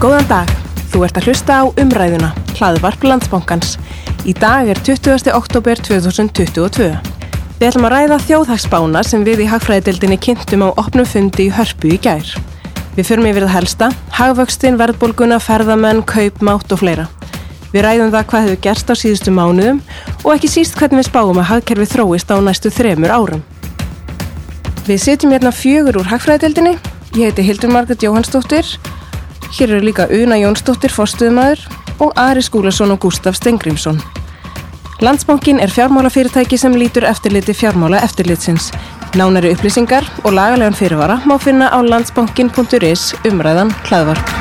Góðan 0.00 0.24
dag, 0.30 0.48
þú 0.88 1.02
ert 1.04 1.18
að 1.20 1.26
hlusta 1.28 1.56
á 1.60 1.62
umræðuna, 1.76 2.30
hlaðvarp 2.56 3.02
landsbónkans. 3.04 3.74
Í 4.24 4.32
dag 4.32 4.70
er 4.72 4.78
20. 4.80 5.28
oktober 5.36 5.76
2022. 5.76 6.86
Við 7.58 7.64
ætlum 7.66 7.84
að 7.84 7.92
ræða 7.92 8.16
þjóðhagsbána 8.24 9.02
sem 9.04 9.26
við 9.28 9.42
í 9.44 9.48
hagfræðidildinni 9.50 10.16
kynntum 10.24 10.64
á 10.64 10.68
opnum 10.80 11.04
fundi 11.04 11.50
í 11.50 11.52
hörpu 11.52 11.90
í 11.92 11.98
gær. 12.00 12.30
Við 12.94 13.10
förum 13.10 13.28
yfir 13.28 13.44
það 13.44 13.52
helsta, 13.58 13.88
hagvöxtin, 14.16 14.78
verðbólguna, 14.80 15.36
ferðamenn, 15.36 16.00
kaupmátt 16.08 16.72
og 16.72 16.80
fleira. 16.80 17.04
Við 17.74 17.84
ræðum 17.84 18.14
það 18.14 18.24
hvað 18.30 18.46
hefur 18.46 18.62
gerst 18.64 18.88
á 18.88 18.94
síðustu 18.96 19.34
mánuðum 19.36 19.82
og 20.22 20.30
ekki 20.32 20.48
síst 20.48 20.78
hvernig 20.80 21.02
við 21.02 21.10
spáum 21.10 21.42
að 21.42 21.50
hagkerfi 21.50 21.90
þróist 21.92 22.32
á 22.32 22.40
næstu 22.40 22.72
þremur 22.72 23.12
árum. 23.12 23.44
Við 24.88 25.04
setjum 25.04 25.36
hérna 25.36 25.52
fjögur 25.52 26.00
úr 26.00 26.08
hagfræðidildinni. 26.14 26.78
Ég 27.20 27.28
heiti 27.28 27.44
Hildur 27.44 27.76
Margret 27.76 28.00
Jóhannsdóttir. 28.00 28.64
Hér 29.58 29.70
eru 29.70 29.84
líka 29.84 30.06
Una 30.14 30.36
Jónsdóttir, 30.38 30.92
forstuðumæður 30.94 31.64
og 32.00 32.12
Ari 32.16 32.42
Skúlason 32.42 32.94
og 32.94 33.00
Gustaf 33.02 33.34
Stengrimsson. 33.36 33.98
Landsbankin 35.02 35.58
er 35.60 35.72
fjármálafyrirtæki 35.74 36.58
sem 36.58 36.76
lítur 36.76 37.04
eftirliti 37.08 37.52
fjármála 37.56 38.02
eftirlitsins. 38.04 38.70
Nánari 39.18 39.50
upplýsingar 39.54 40.06
og 40.24 40.36
lagalegan 40.36 40.76
fyrirvara 40.76 41.18
má 41.26 41.38
finna 41.40 41.66
á 41.72 41.82
landsbankin.is 41.82 43.14
umræðan 43.26 43.74
hlaðvarp. 43.88 44.36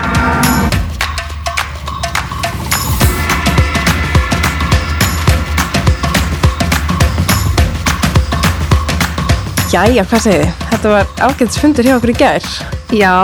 Jæja, 9.69 10.03
hvað 10.05 10.21
segið 10.25 10.43
þið? 10.43 10.53
Þetta 10.69 10.91
var 10.93 11.09
ágæðs 11.21 11.57
fundur 11.61 11.85
hjá 11.85 11.95
okkur 11.97 12.13
í 12.13 12.17
gær. 12.17 12.45
Já, 12.89 13.15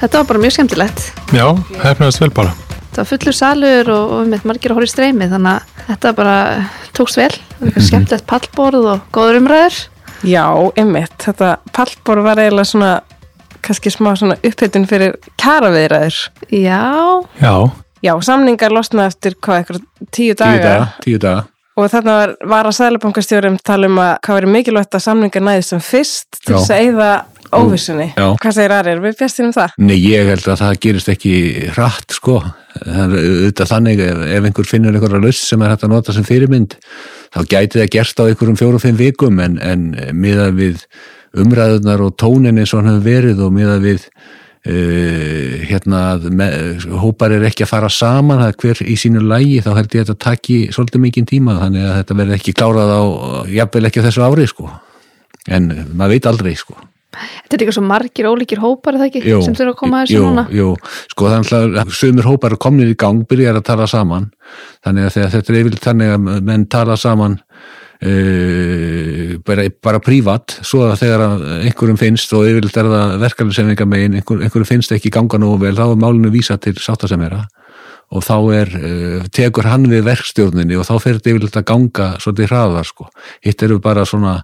þetta 0.00 0.18
var 0.20 0.24
bara 0.30 0.42
mjög 0.44 0.56
skemmtilegt. 0.56 1.04
Já, 1.34 1.46
hefnaðist 1.84 2.20
vel 2.22 2.30
bara. 2.36 2.54
Það 2.88 3.02
var 3.02 3.08
fullur 3.12 3.36
salur 3.36 3.90
og, 3.94 4.12
og 4.18 4.26
með 4.32 4.44
margir 4.48 4.72
að 4.72 4.78
horfa 4.80 4.88
í 4.88 4.94
streymi 4.94 5.28
þannig 5.30 5.52
að 5.52 5.84
þetta 5.90 6.12
bara 6.18 6.36
tókst 6.96 7.16
vel. 7.20 7.30
Var 7.60 7.70
Mhm. 7.74 7.86
skemmtilegt 7.88 8.26
pallborð 8.26 8.86
og 8.94 9.00
góður 9.12 9.38
umræður. 9.42 9.76
Já, 10.26 10.44
einmitt. 10.76 11.14
Þetta 11.22 11.56
pallbor 11.72 12.22
var 12.22 12.36
eiginlega 12.42 12.66
svona, 12.66 13.00
kannski 13.62 13.90
smá 13.94 14.14
svona 14.18 14.36
upphittun 14.42 14.86
fyrir 14.90 15.14
kæraviðræður. 15.38 16.18
Já, 16.50 17.22
Já, 17.40 17.70
Já, 18.02 18.12
samningar 18.22 18.70
losna 18.70 19.06
eftir 19.10 19.34
hvað, 19.42 19.64
eitthvað 19.64 19.80
tíu 20.14 20.34
daga. 20.38 20.52
tíu 20.54 20.62
daga, 20.62 20.88
tíu 21.02 21.18
daga. 21.18 21.44
Og 21.78 21.88
þarna 21.90 22.12
var, 22.18 22.32
var 22.46 22.64
að 22.66 22.76
sælubankastjórum 22.78 23.56
tala 23.62 23.86
um 23.86 23.98
að 24.02 24.12
hvað 24.26 24.36
verið 24.38 24.52
mikilvægt 24.54 24.94
að 24.94 25.02
samningar 25.02 25.42
næðist 25.46 25.68
sem 25.74 25.80
fyrst 25.80 26.38
til 26.44 26.54
þess 26.56 26.70
að 26.70 26.80
eyða 26.86 27.10
óvissunni. 27.54 28.08
Já. 28.16 28.26
Hvað 28.42 28.56
segir 28.56 28.74
Arir? 28.76 29.02
Við 29.04 29.18
bjastir 29.20 29.46
um 29.48 29.52
það? 29.56 29.76
Nei, 29.80 29.96
ég 30.02 30.32
held 30.32 30.48
að 30.48 30.62
það 30.62 30.80
gerist 30.84 31.12
ekki 31.12 31.34
hratt, 31.76 32.16
sko. 32.16 32.38
Það 32.78 33.14
auðvitað 33.18 33.70
þannig 33.72 34.02
ef, 34.04 34.24
ef 34.38 34.48
einhver 34.48 34.68
finnur 34.70 34.98
einhverja 34.98 35.22
laus 35.22 35.44
sem 35.44 35.62
er 35.62 35.72
hægt 35.74 35.86
að 35.86 35.94
nota 35.94 36.16
sem 36.16 36.26
fyrirmynd, 36.26 36.76
þá 37.34 37.40
gæti 37.44 37.82
það 37.82 37.94
gerst 37.94 38.20
á 38.20 38.28
einhverjum 38.28 38.58
fjórum-fimm 38.60 38.98
vikum 38.98 39.40
en, 39.44 39.56
en 39.62 39.88
miðað 40.16 40.58
við 40.58 40.84
umræðunar 41.38 42.04
og 42.06 42.14
tónin 42.20 42.60
eins 42.60 42.74
og 42.74 42.82
hann 42.82 42.94
hefur 42.94 43.08
verið 43.08 43.42
og 43.44 43.54
miðað 43.54 43.84
við 43.84 44.04
uh, 44.08 45.56
hérna 45.68 46.02
að 46.14 46.28
með, 46.38 46.86
hópar 47.02 47.34
er 47.36 47.46
ekki 47.48 47.66
að 47.66 47.72
fara 47.72 47.90
saman, 47.92 48.44
er 48.46 48.58
hver 48.58 48.82
í 48.84 48.96
sínu 49.00 49.22
lægi, 49.24 49.62
þá 49.64 49.72
held 49.74 49.96
ég 49.96 50.04
að 50.04 50.12
þetta 50.12 50.24
taki 50.24 50.58
svolítið 50.74 51.04
mikinn 51.04 51.28
tíma, 51.28 51.58
þannig 51.62 51.88
að 51.88 51.96
þetta 52.00 52.18
verði 52.22 52.38
ekki 52.38 52.56
klárað 52.58 52.94
á, 52.94 53.02
jafnvel 53.58 53.88
ekki 53.88 54.04
á 54.04 54.06
þessu 54.08 54.24
ári, 54.26 54.46
sko. 54.50 54.70
En 55.48 55.68
maður 55.96 56.16
veit 56.16 56.30
aldrei, 56.30 56.54
sko. 56.58 56.78
Þetta 57.14 57.56
er 57.56 57.62
líka 57.62 57.74
svo 57.76 57.84
margir 57.86 58.28
ólíkir 58.28 58.60
hópar 58.62 58.98
það 58.98 59.08
ekki 59.08 59.22
Jú, 59.24 59.40
sem 59.46 59.56
þurfa 59.56 59.74
að 59.74 59.80
koma 59.80 60.00
að 60.02 60.06
þessu 60.06 60.18
jú, 60.18 60.28
núna. 60.28 60.44
Jú, 60.54 60.68
sko 61.14 61.32
þannig 61.32 61.80
að 61.82 61.96
sömur 61.98 62.28
hópar 62.28 62.54
er 62.54 62.62
komnir 62.62 62.92
í 62.92 62.96
gang, 62.98 63.24
byrjar 63.28 63.60
að 63.60 63.66
tala 63.70 63.88
saman. 63.90 64.30
Þannig 64.86 65.08
að 65.08 65.34
þetta 65.34 65.52
er 65.52 65.60
yfirleitt 65.62 65.88
þannig 65.88 66.14
að 66.14 66.30
menn 66.50 66.66
tala 66.72 66.96
saman 67.00 67.38
uh, 68.04 69.36
bara, 69.46 69.68
bara 69.84 70.02
prívat 70.04 70.58
svo 70.62 70.84
að 70.88 70.98
þegar 71.02 71.24
einhverjum 71.66 72.00
finnst 72.00 72.34
og 72.36 72.48
yfirleitt 72.48 72.80
er 72.80 72.90
það 72.92 73.16
verkefnisemninga 73.24 73.88
megin 73.88 74.18
einhver, 74.20 74.42
einhverjum 74.44 74.72
finnst 74.76 74.94
ekki 74.94 75.12
ganga 75.14 75.40
nú 75.40 75.54
vel 75.62 75.74
þá 75.78 75.86
er 75.88 76.02
málinu 76.02 76.32
vísa 76.34 76.58
til 76.62 76.76
sáttasemjara 76.78 77.46
og 78.08 78.24
þá 78.24 78.36
er, 78.56 78.70
uh, 78.78 79.26
tekur 79.34 79.68
hann 79.68 79.84
við 79.90 80.06
verkstjórninni 80.06 80.78
og 80.80 80.86
þá 80.88 80.94
fer 81.02 81.18
þetta 81.18 81.32
yfirleitt 81.32 81.58
að 81.60 81.66
ganga 81.68 82.06
svolítið 82.22 82.48
hraðar 82.48 82.88
sko. 82.88 83.08
Hitt 83.44 83.64
eru 83.66 83.76
bara 83.84 84.06
svona 84.08 84.38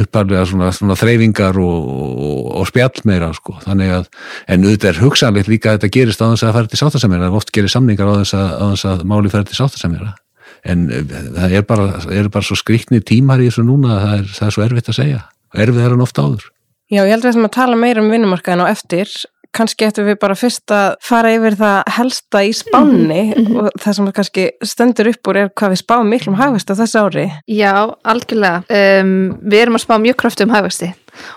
upparlega 0.00 0.46
svona, 0.50 0.70
svona 0.74 0.96
þreyfingar 0.98 1.60
og, 1.62 1.90
og, 1.94 2.40
og 2.60 2.68
spjall 2.70 3.04
meira 3.06 3.30
sko. 3.36 3.54
Þannig 3.62 3.94
að, 4.00 4.08
en 4.50 4.66
auðvitað 4.66 4.90
er 4.90 5.02
hugsanlegt 5.04 5.52
líka 5.52 5.70
að 5.70 5.78
þetta 5.78 5.92
gerist 5.98 6.24
á 6.24 6.26
þess 6.26 6.48
að 6.48 6.58
fara 6.58 6.72
til 6.72 6.80
sáttasemjara, 6.82 7.30
oft 7.38 7.54
gerir 7.54 7.72
samningar 7.72 8.10
á 8.10 8.14
þess 8.22 8.38
að, 8.38 8.48
þess 8.72 8.88
að 8.90 9.04
máli 9.12 9.32
fara 9.34 9.48
til 9.50 9.60
sáttasemjara. 9.60 10.16
En 10.64 10.88
uh, 10.90 11.04
það 11.36 11.54
er 11.60 11.68
bara, 11.68 11.86
er 12.10 12.32
bara 12.34 12.48
svo 12.48 12.58
skrikni 12.58 12.98
tímar 13.04 13.44
í 13.44 13.46
þessu 13.52 13.66
núna 13.68 13.94
að 13.94 14.02
það 14.08 14.18
er, 14.18 14.34
það 14.40 14.50
er 14.50 14.58
svo 14.58 14.66
erfitt 14.66 14.90
að 14.90 14.98
segja. 14.98 15.22
Erfið 15.54 15.86
er 15.86 15.94
hann 15.94 16.02
oft 16.02 16.18
áður. 16.18 16.50
Já, 16.92 17.00
ég 17.06 17.14
held 17.14 17.22
að 17.22 17.28
við 17.28 17.32
ætlum 17.32 17.46
að 17.48 17.54
tala 17.54 17.76
meira 17.78 18.02
um 18.02 18.10
vinnumarkaðin 18.12 18.66
á 18.66 18.66
eftir. 18.68 19.12
Kannski 19.54 19.86
ættum 19.86 20.08
við 20.08 20.18
bara 20.22 20.34
fyrst 20.38 20.72
að 20.74 20.96
fara 21.04 21.30
yfir 21.36 21.56
það 21.60 21.92
helsta 21.96 22.42
í 22.42 22.50
spánni 22.56 23.22
og 23.54 23.70
það 23.80 23.96
sem 23.98 24.10
kannski 24.16 24.46
stendur 24.66 25.10
upp 25.12 25.30
úr 25.30 25.40
er 25.44 25.52
hvað 25.54 25.74
við 25.74 25.82
spáum 25.84 26.10
miklum 26.10 26.38
hagvist 26.38 26.72
á 26.72 26.74
þessu 26.80 27.04
ári. 27.06 27.26
Já, 27.46 27.94
algjörlega. 28.02 28.64
Um, 28.68 29.14
við 29.44 29.64
erum 29.64 29.78
að 29.78 29.84
spá 29.86 29.94
mjög 30.02 30.18
kröftum 30.24 30.54
hagvexti 30.54 30.90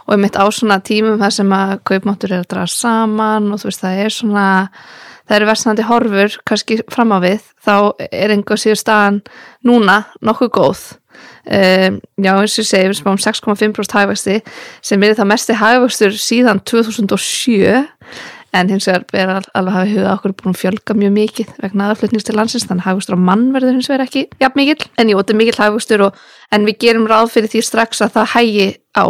og 0.06 0.16
við 0.16 0.24
mitt 0.24 0.40
á 0.40 0.46
svona 0.50 0.80
tímum 0.82 1.20
þar 1.22 1.36
sem 1.36 1.54
að 1.54 1.74
kaupmáttur 1.88 2.34
er 2.34 2.44
að 2.44 2.50
draga 2.54 2.74
saman 2.74 3.52
og 3.54 3.62
þú 3.62 3.70
veist 3.70 3.84
það 3.84 4.02
er 4.04 4.16
svona, 4.16 4.46
það 5.28 5.38
eru 5.38 5.50
versnandi 5.52 5.88
horfur 5.88 6.38
kannski 6.50 6.80
fram 6.94 7.14
á 7.14 7.18
við, 7.24 7.44
þá 7.62 7.76
er 8.10 8.34
einhver 8.34 8.62
síður 8.62 8.82
staðan 8.82 9.22
núna 9.68 10.02
nokkuð 10.26 10.54
góð. 10.58 10.88
Um, 11.48 12.02
já, 12.20 12.34
eins 12.36 12.58
og 12.58 12.64
ég 12.66 12.68
segi, 12.68 12.88
við 12.92 12.98
spáum 13.00 13.20
6,5% 13.24 13.94
hagvexti 13.96 14.42
sem 14.84 15.04
er 15.08 15.14
það 15.16 15.30
mesti 15.32 15.56
hagvextur 15.56 16.18
síðan 16.20 16.60
2007 16.68 17.78
en 18.58 18.72
hins 18.72 18.88
vegar 18.90 19.06
er 19.16 19.32
al- 19.38 19.48
alveg 19.56 19.92
í 19.92 19.94
huga 19.96 20.16
okkur 20.18 20.34
búin 20.42 20.56
að 20.56 20.60
fjölga 20.60 20.96
mjög 20.98 21.14
mikið 21.16 21.54
vegna 21.64 21.88
aðflutnings 21.94 22.28
til 22.28 22.36
landsins, 22.36 22.66
þannig 22.68 22.88
hagvextur 22.88 23.16
á 23.16 23.26
mann 23.30 23.46
verður 23.56 23.78
hins 23.78 23.88
vegar 23.92 24.06
ekki 24.08 24.26
jafn 24.44 24.60
mikill, 24.60 24.90
en 24.98 25.12
jú, 25.14 25.22
þetta 25.22 25.36
er 25.36 25.40
mikill 25.40 26.04
og, 26.08 26.20
en 26.52 26.68
við 26.68 26.78
gerum 26.84 27.08
ráð 27.08 27.32
fyrir 27.36 27.54
því 27.54 27.64
strax 27.64 28.04
að 28.04 28.14
það 28.18 28.32
hægi 28.36 28.68
á 28.98 29.06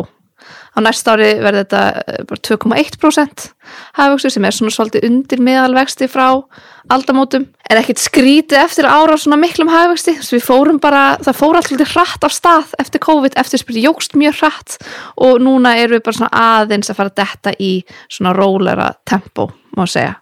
á 0.78 0.80
næsta 0.86 1.16
ári 1.16 1.30
verður 1.42 1.64
þetta 1.64 1.84
eh, 2.06 2.24
bara 2.30 2.44
2,1% 2.46 3.46
hagvextur 3.98 4.34
sem 4.34 4.46
er 4.46 4.56
svona 4.56 4.74
svolítið 4.74 5.08
undir 5.10 5.42
meðalvexti 5.44 6.08
frá 6.12 6.28
aldamótum, 6.94 7.48
er 7.68 7.82
ekkert 7.82 8.00
skrítið 8.00 8.62
eftir 8.62 8.88
ára 8.88 9.18
á 9.18 9.20
svona 9.20 9.40
miklum 9.42 9.72
að 9.74 9.96
við 9.98 10.46
fórum 10.46 10.80
bara, 10.80 11.18
það 11.26 11.40
fór 11.42 11.58
alltaf 11.60 11.96
hratt 11.96 12.28
af 12.28 12.36
stað 12.36 12.76
eftir 12.80 13.04
COVID, 13.04 13.36
eftir 13.40 13.62
spyrir 13.62 13.90
jógst 13.90 14.16
mjög 14.16 14.38
hratt 14.40 14.78
og 15.18 15.42
núna 15.44 15.76
erum 15.82 15.98
við 15.98 16.06
bara 16.06 16.20
svona 16.20 16.46
aðeins 16.62 16.92
að 16.92 17.02
fara 17.02 17.12
að 17.12 17.20
detta 17.24 17.56
í 17.60 17.72
svona 18.08 18.36
rólera 18.38 18.94
tempo, 19.08 19.50
má 19.76 19.84
segja. 19.90 20.16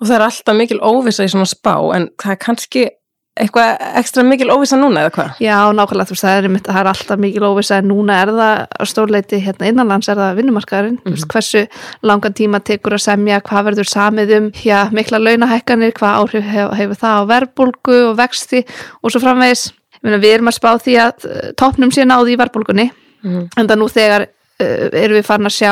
Og 0.00 0.08
það 0.08 0.16
er 0.18 0.26
alltaf 0.26 0.58
mikil 0.58 0.80
óvisa 0.82 1.24
í 1.24 1.32
svona 1.32 1.48
spá 1.48 1.74
en 1.96 2.10
það 2.20 2.34
er 2.34 2.42
kannski 2.42 2.86
eitthvað 3.34 3.80
ekstra 3.98 4.22
mikil 4.26 4.50
óvisa 4.54 4.76
núna 4.78 5.02
eða 5.02 5.12
hvað? 5.16 5.30
Já, 5.42 5.56
nákvæmlega, 5.74 6.06
þú 6.06 6.14
veist, 6.14 6.24
það 6.24 6.36
er, 6.38 6.46
einmitt, 6.48 6.68
það 6.68 6.80
er 6.80 6.90
alltaf 6.92 7.18
mikil 7.24 7.46
óvisa 7.48 7.78
en 7.80 7.88
núna 7.90 8.18
er 8.22 8.30
það 8.30 8.60
að 8.78 8.90
stórleiti 8.92 9.40
hérna 9.42 9.70
innanlands 9.72 10.08
er 10.12 10.20
það 10.20 10.36
vinnumarkaðurinn, 10.38 10.98
mm 11.02 11.14
veist, 11.16 11.28
hversu 11.34 11.64
langan 12.06 12.36
tíma 12.38 12.60
tekur 12.62 12.94
að 12.94 13.04
semja, 13.08 13.40
hvað 13.42 13.64
verður 13.70 13.90
samið 13.90 14.34
um, 14.38 14.50
já, 14.62 14.78
mikla 14.94 15.18
launahækkanir, 15.22 15.94
hvað 15.98 16.20
áhrif 16.22 16.44
hef, 16.54 16.74
hefur 16.78 17.00
það 17.02 17.18
á 17.18 17.22
verbulgu 17.34 17.98
og 18.10 18.18
vexti 18.22 18.62
og 19.02 19.10
svo 19.10 19.22
framvegis. 19.24 19.72
Við 20.04 20.30
erum 20.30 20.50
að 20.52 20.58
spá 20.60 20.70
því 20.78 20.94
að 21.00 21.26
uh, 21.30 21.48
toppnum 21.58 21.90
sé 21.94 22.04
náði 22.06 22.36
í 22.36 22.40
verbulgunni, 22.42 22.90
Mhm. 23.24 23.44
en 23.56 23.68
það 23.70 23.78
nú 23.80 23.86
þegar 23.88 24.26
erum 24.62 25.16
við 25.18 25.26
farin 25.26 25.48
að 25.50 25.56
sjá 25.56 25.70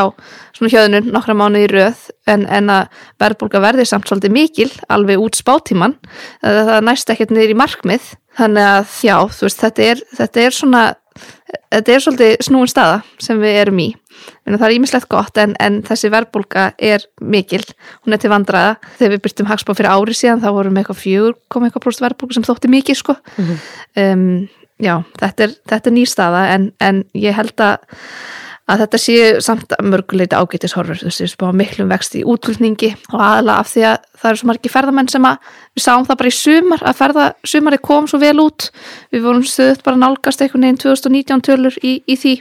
svona 0.56 0.72
hjöðnun 0.72 1.12
nokkra 1.14 1.36
mánuði 1.38 1.68
í 1.68 1.70
röð 1.70 2.00
en, 2.30 2.46
en 2.50 2.72
að 2.72 3.04
verðbólga 3.22 3.62
verði 3.62 3.86
samt 3.86 4.10
svolítið 4.10 4.34
mikil 4.34 4.70
alveg 4.92 5.22
út 5.22 5.38
spátíman 5.38 5.94
það, 6.42 6.58
það 6.70 6.88
næst 6.88 7.14
ekkert 7.14 7.34
niður 7.34 7.54
í 7.54 7.60
markmið. 7.62 8.10
Þannig 8.32 8.64
að 8.64 8.98
já, 9.04 9.16
þú 9.28 9.46
veist, 9.46 9.60
þetta 9.60 9.88
er, 9.92 10.02
þetta 10.16 10.42
er 10.42 10.54
svona 10.56 10.82
þetta 11.72 11.92
er 11.92 12.02
svolítið 12.04 12.44
snúin 12.46 12.70
staða 12.70 13.02
sem 13.22 13.40
við 13.42 13.58
erum 13.62 13.82
í. 13.82 13.88
En 14.46 14.56
það 14.56 14.66
er 14.68 14.74
ímislegt 14.76 15.08
gott 15.12 15.38
en, 15.40 15.54
en 15.62 15.80
þessi 15.86 16.10
verðbólga 16.12 16.70
er 16.80 17.04
mikil, 17.20 17.62
hún 18.04 18.14
er 18.14 18.22
til 18.22 18.30
vandraða 18.32 18.76
þegar 18.98 19.14
við 19.14 19.22
byrtum 19.26 19.50
hagspá 19.50 19.74
fyrir 19.76 19.92
ári 19.92 20.16
síðan 20.16 20.42
þá 20.42 20.48
vorum 20.56 20.76
við 20.76 20.84
eitthvað 20.84 21.00
fjögur, 21.02 21.38
kom 21.52 21.66
eitthvað 21.66 21.86
próst 21.86 22.04
verðbólga 22.04 22.38
sem 22.38 22.46
þótti 22.46 22.72
mikið 22.72 23.00
sko. 23.00 23.16
Um, 23.98 24.26
já, 24.82 24.94
þetta 25.20 25.48
er, 25.48 25.56
þetta 25.72 25.90
er 25.90 25.96
ný 25.96 26.06
staða 26.08 26.44
en, 26.54 26.70
en 26.82 27.02
ég 27.18 27.36
held 27.36 27.64
að 27.64 27.88
að 28.72 28.82
þetta 28.82 29.00
sé 29.00 29.16
samt 29.44 29.74
mörguleita 29.84 30.40
ágætis 30.40 30.74
horfur, 30.76 31.00
þú 31.02 31.10
veist, 31.10 31.38
bara 31.40 31.56
miklum 31.56 31.90
vext 31.92 32.16
í 32.16 32.24
útflutningi 32.28 32.92
og 33.12 33.20
aðalega 33.20 33.56
af 33.60 33.72
því 33.72 33.86
að 33.90 33.96
það 34.22 34.28
eru 34.30 34.40
svo 34.40 34.50
margi 34.50 34.72
ferðamenn 34.72 35.10
sem 35.12 35.28
að 35.28 35.48
við 35.76 35.84
sáum 35.84 36.06
það 36.08 36.20
bara 36.22 36.32
í 36.32 36.36
sumar 36.38 36.84
að 36.88 37.00
ferða, 37.00 37.26
sumari 37.52 37.80
kom 37.82 38.08
svo 38.08 38.20
vel 38.22 38.36
út. 38.42 38.68
Við 39.12 39.26
vorum 39.26 39.44
stöðut 39.46 39.82
bara 39.84 40.00
nálgast 40.00 40.44
einhvern 40.44 40.68
veginn 40.68 40.80
2019 40.84 41.44
tölur 41.48 41.76
í, 41.82 41.98
í 42.06 42.16
því. 42.16 42.36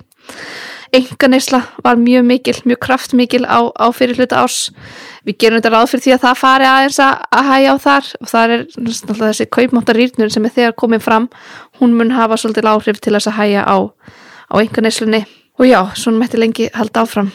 Enganisla 0.91 1.61
var 1.83 1.99
mjög 1.99 2.25
mikil, 2.27 2.55
mjög 2.67 2.81
kraftmikil 2.83 3.45
á, 3.47 3.71
á 3.71 3.87
fyrir 3.95 4.19
hluta 4.19 4.41
árs. 4.43 4.69
Við 5.27 5.37
gerum 5.39 5.61
þetta 5.61 5.71
ráð 5.71 5.91
fyrir 5.93 6.05
því 6.05 6.15
að 6.15 6.23
það 6.25 6.41
fari 6.41 6.67
aðeins 6.67 6.99
að, 7.03 7.21
að 7.31 7.51
hægja 7.51 7.75
á 7.75 7.77
þar 7.85 8.09
og 8.19 8.31
það 8.31 8.55
er 8.55 8.65
náttúrulega 8.75 9.29
þessi 9.31 9.49
kaupmáttarýrnur 9.57 10.33
sem 10.33 10.47
er 10.47 10.55
þegar 10.57 10.79
komið 10.83 11.05
fram 11.07 11.29
hún 11.79 11.95
mun 11.95 12.11
hafa 12.15 12.39
svolítið 12.41 12.71
áhrif 12.73 12.99
til 12.99 13.15
þess 13.15 13.31
að 13.31 13.39
hægja 13.39 13.63
á, 13.63 13.77
á 14.51 14.55
enganislunni 14.59 15.23
og 15.61 15.67
já, 15.69 15.81
svona 15.93 16.23
mætti 16.23 16.39
lengi 16.41 16.69
halda 16.73 17.05
áfram. 17.05 17.31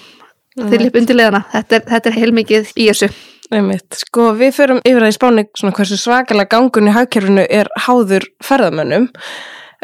Til 0.56 0.88
undirleðana, 0.88 1.44
þetta 1.52 1.76
er, 1.76 1.82
þetta 1.90 2.10
er 2.10 2.14
heilmikið 2.16 2.70
í 2.74 2.86
þessu. 2.88 3.10
Einmitt. 3.54 4.00
Sko 4.00 4.32
við 4.34 4.54
förum 4.56 4.80
yfir 4.82 5.04
að 5.04 5.12
í 5.12 5.14
spáni 5.14 5.44
svona 5.54 5.76
hversu 5.76 5.98
svakalega 6.00 6.50
gangun 6.56 6.90
í 6.90 6.94
hagkerfinu 6.96 7.44
er 7.46 7.70
háður 7.84 8.26
ferðamönnum 8.42 9.06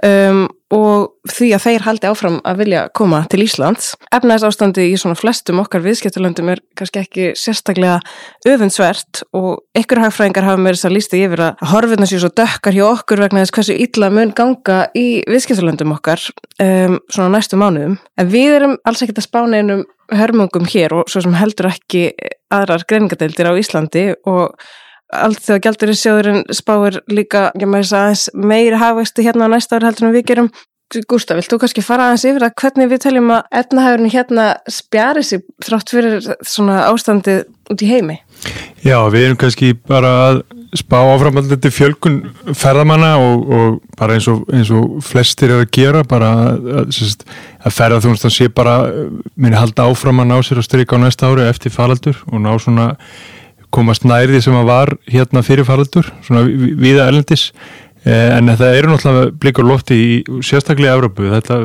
um, 0.07 0.47
og 0.73 1.29
því 1.29 1.49
að 1.53 1.65
þeir 1.67 1.85
haldi 1.85 2.09
áfram 2.09 2.39
að 2.49 2.61
vilja 2.63 2.83
koma 2.97 3.21
til 3.31 3.43
Íslands. 3.45 3.91
Efnaðis 4.15 4.47
ástandi 4.49 4.87
í 4.89 4.97
svona 5.01 5.19
flestum 5.19 5.61
okkar 5.61 5.85
viðskipturlöndum 5.85 6.49
er 6.55 6.63
kannski 6.79 7.03
ekki 7.03 7.27
sérstaklega 7.39 7.99
öfundsvert 8.49 9.23
og 9.37 9.61
ykkur 9.79 10.01
hagfræðingar 10.07 10.49
hafa 10.49 10.63
með 10.65 10.79
þess 10.79 10.89
að 10.89 10.97
lísta 10.97 11.21
yfir 11.21 11.45
að 11.49 11.65
horfirna 11.75 12.09
sér 12.09 12.25
svo 12.25 12.33
dökkar 12.41 12.79
hjá 12.79 12.85
okkur 12.89 13.25
vegna 13.27 13.45
þess 13.45 13.57
hversu 13.59 13.79
illa 13.85 14.13
mun 14.15 14.33
ganga 14.37 14.79
í 14.97 15.07
viðskipturlöndum 15.29 15.93
okkar 15.99 16.25
um, 16.65 16.97
svona 17.13 17.35
næstu 17.37 17.61
mánuðum. 17.61 17.99
En 18.17 18.33
við 18.33 18.57
erum 18.61 18.79
alls 18.89 19.05
ekkert 19.05 19.21
að 19.21 19.29
spána 19.29 19.61
einum 19.61 19.85
hörmungum 20.13 20.65
hér 20.69 20.97
og 20.97 21.13
svo 21.13 21.23
sem 21.25 21.37
heldur 21.37 21.71
ekki 21.71 22.09
aðrar 22.53 22.85
greiningadeildir 22.89 23.49
á 23.49 23.61
Íslandi 23.61 24.07
og 24.29 24.57
allt 25.13 25.41
þegar 25.45 25.63
gældur 25.67 25.93
í 25.93 25.97
sjóðurinn 25.99 26.43
spáir 26.57 27.01
líka 27.13 27.51
aðeins 27.55 28.29
meiri 28.35 28.79
hafvægstu 28.81 29.25
hérna 29.27 29.49
á 29.49 29.53
næsta 29.55 29.79
ári 29.79 29.91
heldur 29.91 30.09
en 30.09 30.17
við 30.17 30.29
gerum. 30.33 30.53
Gústa, 31.09 31.33
vilt 31.39 31.49
þú 31.49 31.57
kannski 31.63 31.85
fara 31.85 32.11
aðeins 32.11 32.27
yfir 32.29 32.45
að 32.45 32.57
hvernig 32.61 32.91
við 32.91 33.05
teljum 33.07 33.31
að 33.33 33.47
etnahæfurinn 33.63 34.13
hérna 34.13 34.49
spjari 34.69 35.23
sig 35.25 35.45
þrátt 35.65 35.93
fyrir 35.95 36.27
svona 36.45 36.83
ástandið 36.91 37.47
út 37.73 37.85
í 37.85 37.89
heimi? 37.89 38.19
Já, 38.85 38.99
við 39.09 39.29
erum 39.29 39.39
kannski 39.41 39.73
bara 39.89 40.11
að 40.27 40.43
spá 40.77 40.99
áframaldandi 41.01 41.69
fjölkun 41.73 42.19
ferðamanna 42.57 43.13
og, 43.21 43.43
og 43.53 43.75
bara 43.99 44.17
eins 44.17 44.29
og, 44.33 44.47
eins 44.53 44.71
og 44.73 45.03
flestir 45.05 45.53
er 45.53 45.65
að 45.67 45.73
gera 45.77 46.01
bara 46.09 46.31
að, 46.49 46.71
að, 46.83 47.27
að 47.61 47.77
ferðarþjónustan 47.77 48.33
sé 48.33 48.49
bara 48.53 48.79
minni 49.37 49.59
halda 49.59 49.89
áfram 49.89 50.25
að 50.25 50.31
ná 50.33 50.39
sér 50.41 50.63
að 50.63 50.69
stryka 50.69 50.97
á 50.97 51.03
næsta 51.05 51.29
ári 51.29 51.45
eftir 51.49 51.75
faraldur 51.75 52.21
og 52.29 52.41
ná 52.41 52.53
svona 52.61 52.89
komast 53.73 54.05
nærði 54.09 54.43
sem 54.45 54.57
að 54.57 54.69
var 54.69 54.93
hérna 55.11 55.43
fyrir 55.47 55.67
faraldur, 55.69 56.11
svona 56.27 56.45
viða 56.47 57.09
erlendis. 57.09 57.51
En 58.03 58.51
það 58.51 58.77
eru 58.77 58.91
náttúrulega 58.91 59.33
blikur 59.39 59.67
lofti 59.69 59.97
í 59.97 60.39
sérstaklega 60.43 60.97
Európu, 60.97 61.29
þetta 61.31 61.59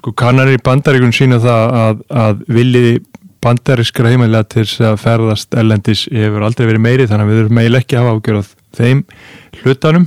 sko 0.00 0.12
kannanir 0.18 0.58
í 0.58 0.64
bandaríkun 0.64 1.14
sína 1.14 1.38
það 1.42 1.76
að, 1.78 2.00
að 2.24 2.40
viljiði 2.56 2.96
bandarískra 3.44 4.10
heimilega 4.12 4.48
til 4.56 4.66
að 4.88 4.98
ferðast 5.02 5.54
erlendis 5.58 6.04
hefur 6.12 6.46
aldrei 6.46 6.66
verið 6.68 6.84
meiri 6.84 7.08
þannig 7.08 7.26
að 7.26 7.32
við 7.32 7.40
erum 7.42 7.58
meil 7.60 7.78
ekki 7.78 7.98
að 7.98 8.06
hafa 8.06 8.18
ágjörð 8.18 8.52
þeim 8.78 9.02
hlutanum 9.62 10.06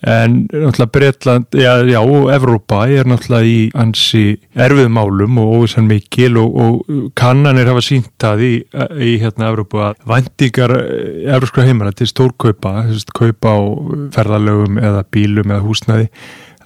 en 0.00 0.46
náttúrulega 0.48 0.90
Breitland, 0.92 1.46
já, 1.52 1.84
já 1.84 2.00
og 2.00 2.30
Evrópa 2.32 2.86
er 2.88 3.04
náttúrulega 3.04 3.44
í 3.44 3.70
ansi 3.76 4.40
erfiðmálum 4.56 5.40
og 5.42 5.54
óvissan 5.58 5.88
mikil 5.90 6.38
og, 6.40 6.56
og 6.56 7.10
kannanir 7.18 7.68
hafa 7.68 7.84
sínt 7.84 8.24
að 8.24 8.44
í, 8.46 8.52
í 8.96 9.16
hérna 9.20 9.50
Evrópa 9.50 9.92
vandingar 10.08 10.72
eh, 10.78 11.26
evróskra 11.34 11.66
heimana 11.68 11.92
til 11.92 12.08
stórkaupa 12.08 12.86
kaupa 13.12 13.52
á 13.52 13.60
ferðalögum 14.16 14.80
eða 14.80 15.04
bílum 15.12 15.52
eða 15.52 15.66
húsnaði 15.66 16.08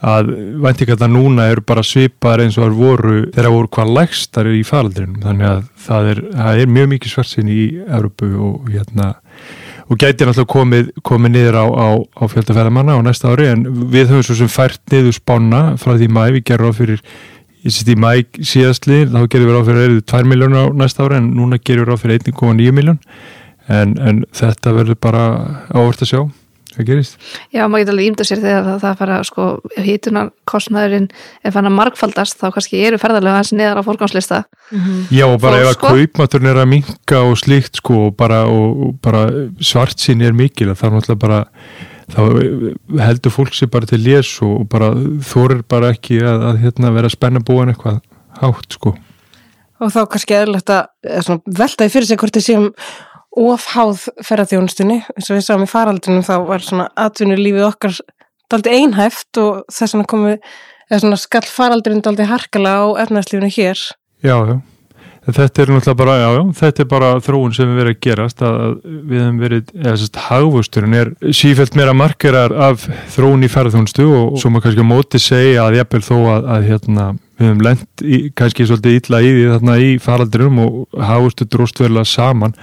að 0.05 0.31
væntingarna 0.63 1.09
núna 1.09 1.49
eru 1.53 1.65
bara 1.67 1.85
svipar 1.87 2.43
eins 2.45 2.59
og 2.59 2.67
það 2.67 2.79
voru 2.79 3.19
þegar 3.33 3.55
voru 3.55 3.71
hvað 3.77 3.93
lægstar 3.99 4.51
í 4.53 4.63
faraldrinum. 4.67 5.21
Þannig 5.23 5.49
að 5.49 5.63
það 5.87 6.11
er, 6.11 6.21
það 6.35 6.61
er 6.61 6.75
mjög 6.77 6.91
mikið 6.93 7.15
svartsin 7.15 7.53
í 7.53 7.61
Evrópu 7.85 8.31
og 8.49 8.69
hérna 8.73 9.15
og 9.85 10.01
gæti 10.01 10.25
náttúrulega 10.25 10.51
komið, 10.55 10.91
komið 11.05 11.35
niður 11.35 11.59
á, 11.61 11.67
á, 11.69 11.89
á 12.01 12.23
fjöldafæðamanna 12.33 12.97
á 12.97 13.01
næsta 13.05 13.33
ári 13.33 13.51
en 13.53 13.65
við 13.93 14.13
höfum 14.13 14.27
svo 14.27 14.39
sem 14.39 14.53
fært 14.53 14.81
niður 14.93 15.17
spána 15.19 15.63
frá 15.81 15.95
því 15.99 16.09
mæ, 16.09 16.23
við 16.39 16.47
gerum 16.51 16.73
á 16.73 16.75
fyrir 16.77 17.03
í 17.65 17.97
mæ 17.97 18.11
síðastli, 18.45 19.05
þá 19.09 19.21
gerum 19.33 19.51
við 19.51 19.61
á 19.61 19.69
fyrir 19.69 19.99
2 20.15 20.31
miljónur 20.31 20.65
á 20.65 20.67
næsta 20.77 21.05
ári 21.05 21.21
en 21.21 21.33
núna 21.37 21.61
gerum 21.61 21.89
við 21.89 21.97
á 21.97 22.03
fyrir 22.03 22.25
1,9 22.33 22.77
miljón 22.77 23.01
en, 23.69 23.95
en 24.01 24.25
þetta 24.37 24.75
verður 24.77 25.01
bara 25.01 25.25
ávart 25.73 26.05
að 26.05 26.11
sjá 26.11 26.21
hvað 26.75 26.89
gerist? 26.91 27.17
Já, 27.55 27.65
maður 27.65 27.85
getur 27.85 27.95
alveg 27.95 28.11
ímda 28.11 28.27
sér 28.29 28.43
þegar 28.43 28.67
það, 28.67 28.79
það 28.83 28.99
fara 29.01 29.19
sko, 29.29 29.47
hítunarkostnæðurinn 29.87 31.09
ef 31.45 31.59
hann 31.59 31.71
að 31.71 31.77
markfaldast 31.79 32.41
þá 32.41 32.47
kannski 32.57 32.83
eru 32.89 33.01
ferðarlega 33.03 33.41
hans 33.41 33.55
neðar 33.55 33.81
á 33.81 33.87
fórgánslista 33.87 34.43
mm 34.45 34.81
-hmm. 34.81 35.01
Já, 35.11 35.25
og 35.27 35.41
bara 35.41 35.57
Fólk, 35.57 35.63
ef 35.63 35.71
að 35.71 35.79
sko? 35.79 35.95
kaupmaturinn 35.95 36.51
er 36.51 36.63
að 36.63 36.71
minka 36.75 37.23
og 37.23 37.37
slíkt 37.39 37.81
sko 37.83 38.07
og 38.07 38.17
bara, 38.17 38.45
og 38.47 38.95
bara 39.03 39.25
svart 39.61 39.99
sín 39.99 40.23
er 40.23 40.33
mikil 40.33 40.75
þá 40.75 40.87
náttúrulega 40.91 41.21
bara 41.21 41.45
þá 42.13 42.21
heldur 43.01 43.33
fólk 43.33 43.55
sér 43.55 43.71
bara 43.73 43.87
til 43.87 44.03
lés 44.05 44.43
og 44.45 44.69
bara 44.69 44.93
þorir 45.25 45.63
bara 45.69 45.95
ekki 45.95 46.21
að, 46.21 46.43
að 46.51 46.61
hérna, 46.65 46.93
vera 46.93 47.09
spennabúin 47.09 47.73
eitthvað 47.73 48.01
hátt 48.41 48.77
sko 48.77 48.97
Og 49.83 49.91
þá 49.91 50.05
kannski 50.09 50.37
eðlert 50.37 50.71
að 50.71 51.41
veltaði 51.45 51.91
fyrir 51.93 52.07
sig 52.09 52.21
hvort 52.21 52.37
þið 52.37 52.45
séum 52.47 52.69
ofháð 53.35 54.09
ferðarþjónustunni 54.23 55.01
eins 55.03 55.31
og 55.31 55.39
við 55.39 55.47
sáum 55.47 55.65
í 55.65 55.71
faraldrinum 55.71 56.27
þá 56.27 56.37
var 56.49 56.63
svona 56.65 56.91
atvinnulífið 57.01 57.67
okkar 57.67 57.97
daldi 58.53 58.77
einhæft 58.77 59.41
og 59.43 59.65
þess 59.73 59.97
vegna 59.97 60.11
komið 60.11 60.37
eða 60.91 61.01
svona 61.03 61.19
skall 61.21 61.49
faraldrin 61.49 62.05
daldi 62.05 62.29
harkala 62.29 62.77
á 62.79 62.85
efnarslífinu 63.05 63.51
hér. 63.51 63.81
Já, 64.25 64.37
já, 64.37 64.57
þetta 65.27 65.65
er 65.65 65.73
náttúrulega 65.73 65.99
bara 65.99 66.17
já, 66.21 66.29
já, 66.37 66.43
þetta 66.61 66.85
er 66.85 66.89
bara 66.93 67.11
þróun 67.25 67.57
sem 67.57 67.71
við 67.71 67.81
verðum 67.81 67.97
að 67.97 68.03
gerast 68.07 68.45
að 68.45 68.65
við 68.85 69.23
hefum 69.23 69.43
verið 69.43 69.75
eða 69.81 69.97
sérst 70.01 70.23
hagvusturinn 70.29 70.99
er 71.01 71.13
sífælt 71.33 71.79
meira 71.79 71.97
markerar 71.97 72.55
af 72.71 72.87
þróun 73.17 73.47
í 73.47 73.53
ferðarþjónustu 73.53 74.09
og 74.13 74.39
svo 74.41 74.53
maður 74.53 74.69
kannski 74.69 74.89
móti 74.89 75.23
segja 75.23 75.67
að 75.67 75.81
jafnvel 75.81 76.05
þó 76.05 76.17
að, 76.37 76.51
að 76.57 76.69
hérna 76.71 77.09
við 77.39 77.49
hefum 77.49 77.65
lendt 77.67 78.05
kannski 78.39 78.67
svolítið 78.69 78.99
illa 79.01 79.21
í 79.25 79.33
því 79.33 79.45
þarna 79.53 79.77
í 79.83 79.91
faraldrinum 80.03 80.61
og 80.63 81.01
hagvustur 81.09 81.51
dróst 81.51 81.81
verðilega 81.83 82.11
saman 82.11 82.55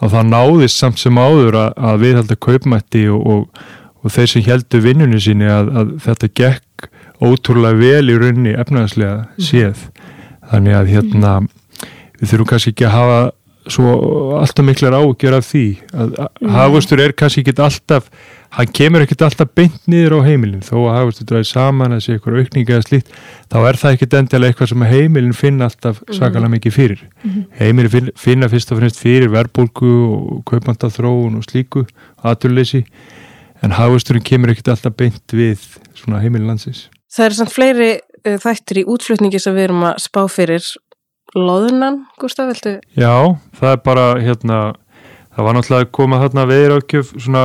að 0.00 0.14
það 0.14 0.30
náðist 0.30 0.80
samt 0.80 1.02
sem 1.02 1.18
áður 1.18 1.58
að, 1.64 1.70
að 1.90 2.04
við 2.04 2.16
held 2.20 2.34
að 2.34 2.42
kaupmætti 2.46 3.04
og, 3.10 3.26
og, 3.26 3.64
og 4.00 4.14
þeir 4.14 4.32
sem 4.32 4.46
heldu 4.46 4.82
vinnunni 4.84 5.20
síni 5.22 5.50
að, 5.50 5.72
að 5.82 5.92
þetta 6.06 6.32
gekk 6.42 6.90
ótrúlega 7.20 7.80
vel 7.80 8.12
í 8.12 8.20
raunni 8.20 8.54
efnaðslega 8.56 9.18
mhm. 9.24 9.48
séð 9.50 9.84
þannig 10.50 10.78
að 10.78 10.94
hérna 10.94 11.34
við 12.20 12.32
þurfum 12.32 12.50
kannski 12.52 12.74
ekki 12.74 12.88
að 12.88 12.96
hafa 12.96 13.20
svo 13.70 13.94
alltaf 14.40 14.64
miklar 14.66 14.96
ágjör 14.96 15.36
af 15.36 15.46
því 15.50 15.64
að 15.92 16.14
mm. 16.16 16.52
hafustur 16.54 17.02
er 17.04 17.14
kannski 17.16 17.44
ekki 17.44 17.56
alltaf 17.60 18.08
hann 18.56 18.72
kemur 18.74 19.04
ekkert 19.04 19.22
alltaf 19.28 19.52
beint 19.54 19.78
niður 19.90 20.18
á 20.18 20.26
heimilin 20.26 20.64
þó 20.66 20.74
að 20.80 20.96
hafustur 20.96 21.28
dræði 21.30 21.48
saman 21.50 21.94
að 21.94 22.02
sé 22.04 22.16
eitthvað 22.16 22.40
aukninga 22.40 22.76
eða 22.76 22.86
slíkt 22.88 23.12
þá 23.52 23.58
er 23.60 23.78
það 23.82 23.96
ekkert 23.96 24.16
endilega 24.20 24.54
eitthvað 24.54 24.72
sem 24.72 24.86
heimilin 24.90 25.36
finna 25.38 25.70
alltaf 25.70 26.00
mhm. 26.02 26.18
svakalega 26.18 26.54
mikið 26.56 26.76
fyrir 26.76 27.04
mm. 27.22 27.40
heimilin 27.60 28.12
finna 28.18 28.50
fyrst 28.50 28.74
og 28.74 28.82
finnst 28.82 29.02
fyrir 29.02 29.30
verbulgu 29.32 29.94
og 30.10 30.44
kaupmandathróun 30.50 31.38
og 31.38 31.46
slíku 31.46 31.86
aturleysi 32.26 32.84
en 33.62 33.76
hafusturinn 33.76 34.26
kemur 34.26 34.54
ekkert 34.54 34.74
alltaf 34.74 34.98
beint 34.98 35.36
við 35.36 35.62
svona 35.94 36.22
heimilin 36.24 36.50
landsins 36.50 36.88
Það 37.10 37.26
er 37.26 37.34
samt 37.34 37.50
fleiri 37.50 37.90
uh, 37.98 38.36
þættir 38.38 38.82
í 38.82 38.86
útflutningi 38.90 39.40
sem 39.42 39.56
við 39.56 39.68
erum 39.68 39.88
að 39.88 39.96
spá 40.04 40.22
fyrir 40.30 40.66
loðunan, 41.34 42.04
Gustaf, 42.18 42.50
viltu? 42.50 42.76
Já, 42.98 43.36
það 43.58 43.74
er 43.74 43.82
bara 43.86 44.06
hérna, 44.22 44.58
það 45.40 45.46
var 45.46 45.56
náttúrulega 45.56 45.86
að 45.86 45.92
koma 45.96 46.18
þarna 46.20 46.42
veðirákjöf 46.50 47.12
svona 47.16 47.42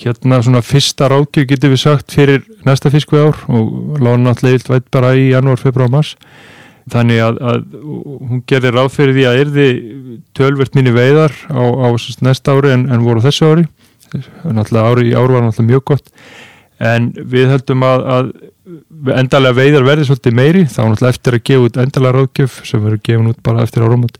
hérna 0.00 0.38
svona 0.46 0.62
fyrsta 0.64 1.08
rákjöf 1.12 1.48
getur 1.50 1.74
við 1.74 1.82
sagt 1.82 2.14
fyrir 2.16 2.46
næsta 2.64 2.92
fiskvið 2.94 3.26
ár 3.26 3.42
og 3.52 3.98
loðunan 4.00 4.30
náttúrulega 4.30 4.56
vilt 4.56 4.70
vært 4.72 4.88
bara 4.96 5.10
í 5.12 5.26
janúar, 5.34 5.60
februar, 5.60 5.92
mars. 5.92 6.14
Þannig 6.88 7.20
að, 7.20 7.40
að 7.50 7.66
hún 8.30 8.42
gerir 8.48 8.78
ráð 8.78 8.94
fyrir 8.94 9.16
því 9.18 9.26
að 9.28 9.40
erði 9.42 9.68
tölvert 10.38 10.78
minni 10.78 10.94
veiðar 10.96 11.36
á, 11.52 11.60
á 11.60 11.86
næsta 12.24 12.56
ári 12.56 12.72
en, 12.72 12.88
en 12.88 13.04
voru 13.04 13.24
þessu 13.26 13.50
ári. 13.52 13.68
Náttúrulega 14.08 14.86
ári 14.88 15.10
í 15.10 15.12
ár 15.12 15.34
var 15.34 15.44
náttúrulega 15.44 15.68
mjög 15.68 15.84
gott. 15.92 16.12
En 16.80 17.10
við 17.12 17.52
höldum 17.52 17.84
að, 17.84 18.08
að 18.14 19.18
endalega 19.20 19.58
veiðar 19.58 19.84
verði 19.84 20.08
svolítið 20.08 20.40
meiri. 20.40 20.64
Þá 20.64 20.80
náttúrulega 20.86 21.12
eftir 21.18 21.36
að 21.36 21.46
gefa 21.50 21.68
út 21.68 21.80
endalega 21.84 22.16
ráðgjöf 22.16 22.60
sem 22.64 22.86
verður 22.86 23.04
gefin 23.04 23.32
út 23.34 23.42
bara 23.44 23.68
eftir 23.68 23.84
áramot 23.84 24.16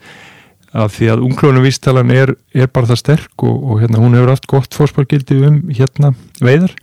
af 0.73 0.97
því 0.97 1.11
að 1.13 1.23
unglónu 1.27 1.63
vístalan 1.65 2.11
er, 2.13 2.35
er 2.53 2.69
bara 2.73 2.91
það 2.91 3.01
sterk 3.03 3.45
og, 3.45 3.57
og 3.57 3.81
hérna 3.83 4.03
hún 4.03 4.17
hefur 4.17 4.35
haft 4.35 4.49
gott 4.51 4.77
fórsparkildi 4.77 5.39
um 5.49 5.61
hérna 5.73 6.13
veiðar. 6.41 6.75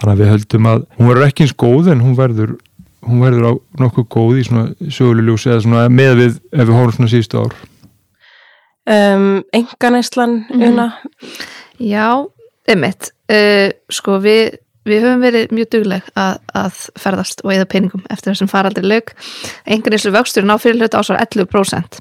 Þannig 0.00 0.12
að 0.12 0.22
við 0.22 0.32
höldum 0.32 0.70
að 0.70 0.86
hún 0.96 1.10
verður 1.10 1.28
ekki 1.28 1.46
eins 1.46 1.56
góð 1.56 1.90
en 1.92 2.04
hún 2.04 2.16
verður 2.18 2.56
hún 3.06 3.22
verður 3.22 3.48
á 3.48 3.52
nokkuð 3.84 4.06
góð 4.10 4.40
í 4.40 4.44
svona 4.48 4.90
söguleljós 4.92 5.46
eða 5.46 5.62
svona 5.64 5.86
með 5.92 6.12
við 6.20 6.38
ef 6.50 6.64
við 6.64 6.74
hórum 6.74 6.94
svona 6.96 7.12
síðustu 7.12 7.42
ár. 7.44 7.56
Um, 8.86 9.42
Enganæslan 9.54 10.44
mm 10.50 10.62
-hmm. 10.62 10.92
Já, 11.78 12.26
einmitt. 12.68 13.12
Uh, 13.30 13.70
sko 13.90 14.18
við 14.22 14.58
við 14.86 15.04
höfum 15.04 15.24
verið 15.24 15.54
mjög 15.54 15.70
dugleg 15.74 16.06
að, 16.18 16.38
að 16.56 16.78
ferðast 17.02 17.42
og 17.44 17.52
eða 17.54 17.68
peningum 17.72 18.04
eftir 18.10 18.32
þessum 18.32 18.50
faraldri 18.52 18.86
lög 18.86 19.12
einhvern 19.66 19.96
veginn 19.96 20.16
vöxturinn 20.16 20.54
á 20.54 20.62
fyrirluta 20.62 21.02
ásvar 21.02 21.20
11% 21.24 22.00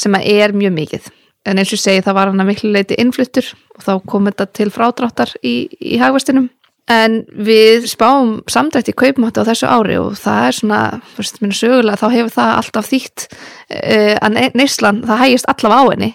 sem 0.00 0.18
að 0.18 0.28
er 0.34 0.56
mjög 0.56 0.76
mikið. 0.80 1.12
En 1.44 1.60
eins 1.60 1.72
og 1.76 1.80
segi 1.80 2.02
það 2.04 2.16
var 2.16 2.30
hann 2.32 2.40
að 2.40 2.50
miklu 2.50 2.72
leiti 2.72 2.96
innfluttur 3.00 3.50
og 3.76 3.84
þá 3.84 3.94
kom 4.08 4.28
þetta 4.30 4.50
til 4.56 4.70
frádráttar 4.72 5.34
í, 5.44 5.56
í 5.76 6.00
hagvestinum 6.00 6.48
en 6.90 7.22
við 7.32 7.86
spáum 7.88 8.38
samdrætt 8.50 8.90
í 8.92 8.96
kaupmátti 8.96 9.40
á 9.40 9.48
þessu 9.48 9.68
ári 9.68 9.96
og 10.00 10.18
það 10.20 10.48
er 10.48 10.56
svona, 10.58 10.80
fyrst 11.16 11.40
minna 11.40 11.56
sögulega 11.56 12.00
þá 12.00 12.06
hefur 12.12 12.34
það 12.34 12.52
alltaf 12.58 12.90
þýtt 12.90 13.26
uh, 13.32 14.14
að 14.20 14.38
neyslan, 14.58 15.00
það 15.08 15.22
hægist 15.22 15.48
allavega 15.48 15.80
á 15.80 15.92
henni 15.94 16.10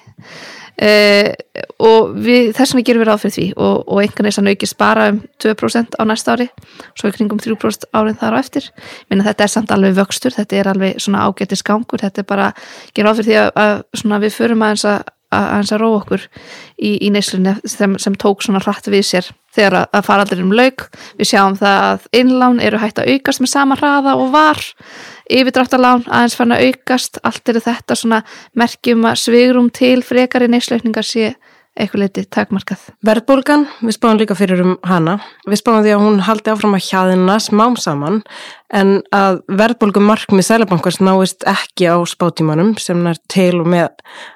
uh, 0.80 1.30
og 1.84 2.16
við, 2.16 2.52
þess 2.58 2.74
vegna 2.74 2.88
gerum 2.88 3.04
við 3.04 3.10
ráð 3.10 3.22
fyrir 3.26 3.36
því. 3.36 3.46
Og, 3.58 3.78
og 3.86 4.02
einhvern 4.04 4.30
veginn 4.30 4.52
aukist 4.54 4.80
bara 4.80 5.10
um 5.14 5.22
2% 5.44 6.00
á 6.00 6.04
næsta 6.08 6.36
ári 6.36 6.50
svo 6.98 7.12
ykkur 7.12 7.28
um 7.28 7.44
3% 7.46 7.88
árið 7.94 8.20
þar 8.24 8.40
á 8.40 8.42
eftir. 8.42 8.72
Minna 9.12 9.28
þetta 9.28 9.46
er 9.46 9.54
samt 9.56 9.76
alveg 9.76 9.96
vöxtur, 10.00 10.36
þetta 10.36 10.60
er 10.60 10.74
alveg 10.74 11.00
svona 11.04 11.28
ágættis 11.28 11.66
gangur, 11.68 12.02
þetta 12.02 12.24
er 12.24 12.30
bara 12.30 12.52
gerum 12.94 13.12
ráð 13.12 13.24
fyrir 13.24 13.32
því 13.32 13.40
að, 13.46 14.20
að 14.20 14.28
við 14.28 14.38
förum 14.40 14.68
aðeins 14.68 14.90
að 14.90 15.08
að 15.30 15.76
róa 15.78 16.00
okkur 16.00 16.24
í, 16.82 16.96
í 17.06 17.10
neyslunni 17.14 17.54
sem, 17.70 17.94
sem 18.02 18.16
tók 18.18 18.42
svona 18.42 18.62
hratt 18.64 18.88
við 18.90 19.04
sér 19.06 19.28
þegar 19.54 19.86
að 19.94 20.06
faraldur 20.08 20.42
um 20.42 20.54
lauk. 20.58 20.88
Við 21.20 21.32
sjáum 21.32 21.58
það 21.60 21.84
að 21.86 22.08
innlán 22.18 22.62
eru 22.64 22.82
hægt 22.82 23.02
að 23.02 23.14
aukast 23.14 23.44
með 23.44 23.52
sama 23.54 23.78
hraða 23.78 24.16
og 24.18 24.32
var 24.34 24.62
yfirdráttalán 25.30 26.06
aðeins 26.08 26.38
fann 26.40 26.56
að 26.56 26.66
aukast 26.70 27.22
allt 27.24 27.52
eru 27.52 27.62
þetta 27.64 27.98
svona 27.98 28.24
merkjum 28.58 29.06
að 29.10 29.22
svigrum 29.24 29.70
til 29.74 30.00
frekari 30.06 30.50
neyslaukningar 30.52 31.08
sé 31.08 31.34
eitthvað 31.80 32.04
leiti 32.04 32.24
takmarkað. 32.28 32.82
Verðbólgan, 33.06 33.66
við 33.86 33.96
spáum 33.96 34.20
líka 34.20 34.36
fyrir 34.38 34.62
um 34.64 34.74
hana. 34.88 35.18
Við 35.48 35.62
spáum 35.62 35.84
því 35.86 35.94
að 35.96 36.02
hún 36.04 36.18
haldi 36.28 36.52
áfram 36.52 36.76
að 36.76 36.88
hjaðina 36.90 37.38
smám 37.44 37.78
saman 37.80 38.20
en 38.76 39.00
að 39.16 39.40
verðbólgum 39.60 40.06
markmið 40.10 40.48
Sælabankars 40.50 41.00
náist 41.02 41.46
ekki 41.50 41.88
á 41.90 41.98
spátímanum 42.10 42.76
sem 42.82 43.00
nær 43.06 43.22
til 43.32 43.62
og 43.62 43.70
með 43.72 43.88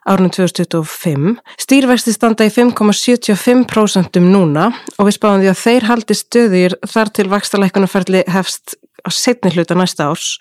árunum 0.07 0.31
2025. 0.33 1.35
Stýrvexti 1.61 2.15
standa 2.15 2.47
í 2.47 2.53
5,75% 2.53 4.21
um 4.21 4.31
núna 4.31 4.69
og 4.95 5.09
við 5.09 5.17
spáum 5.19 5.43
því 5.43 5.51
að 5.51 5.61
þeir 5.65 5.89
haldi 5.91 6.17
stöðir 6.17 6.79
þar 6.87 7.13
til 7.13 7.29
vakstalækunarferðli 7.33 8.25
hefst 8.33 8.77
á 9.03 9.09
setni 9.11 9.51
hluta 9.53 9.75
næsta 9.77 10.07
árs. 10.09 10.37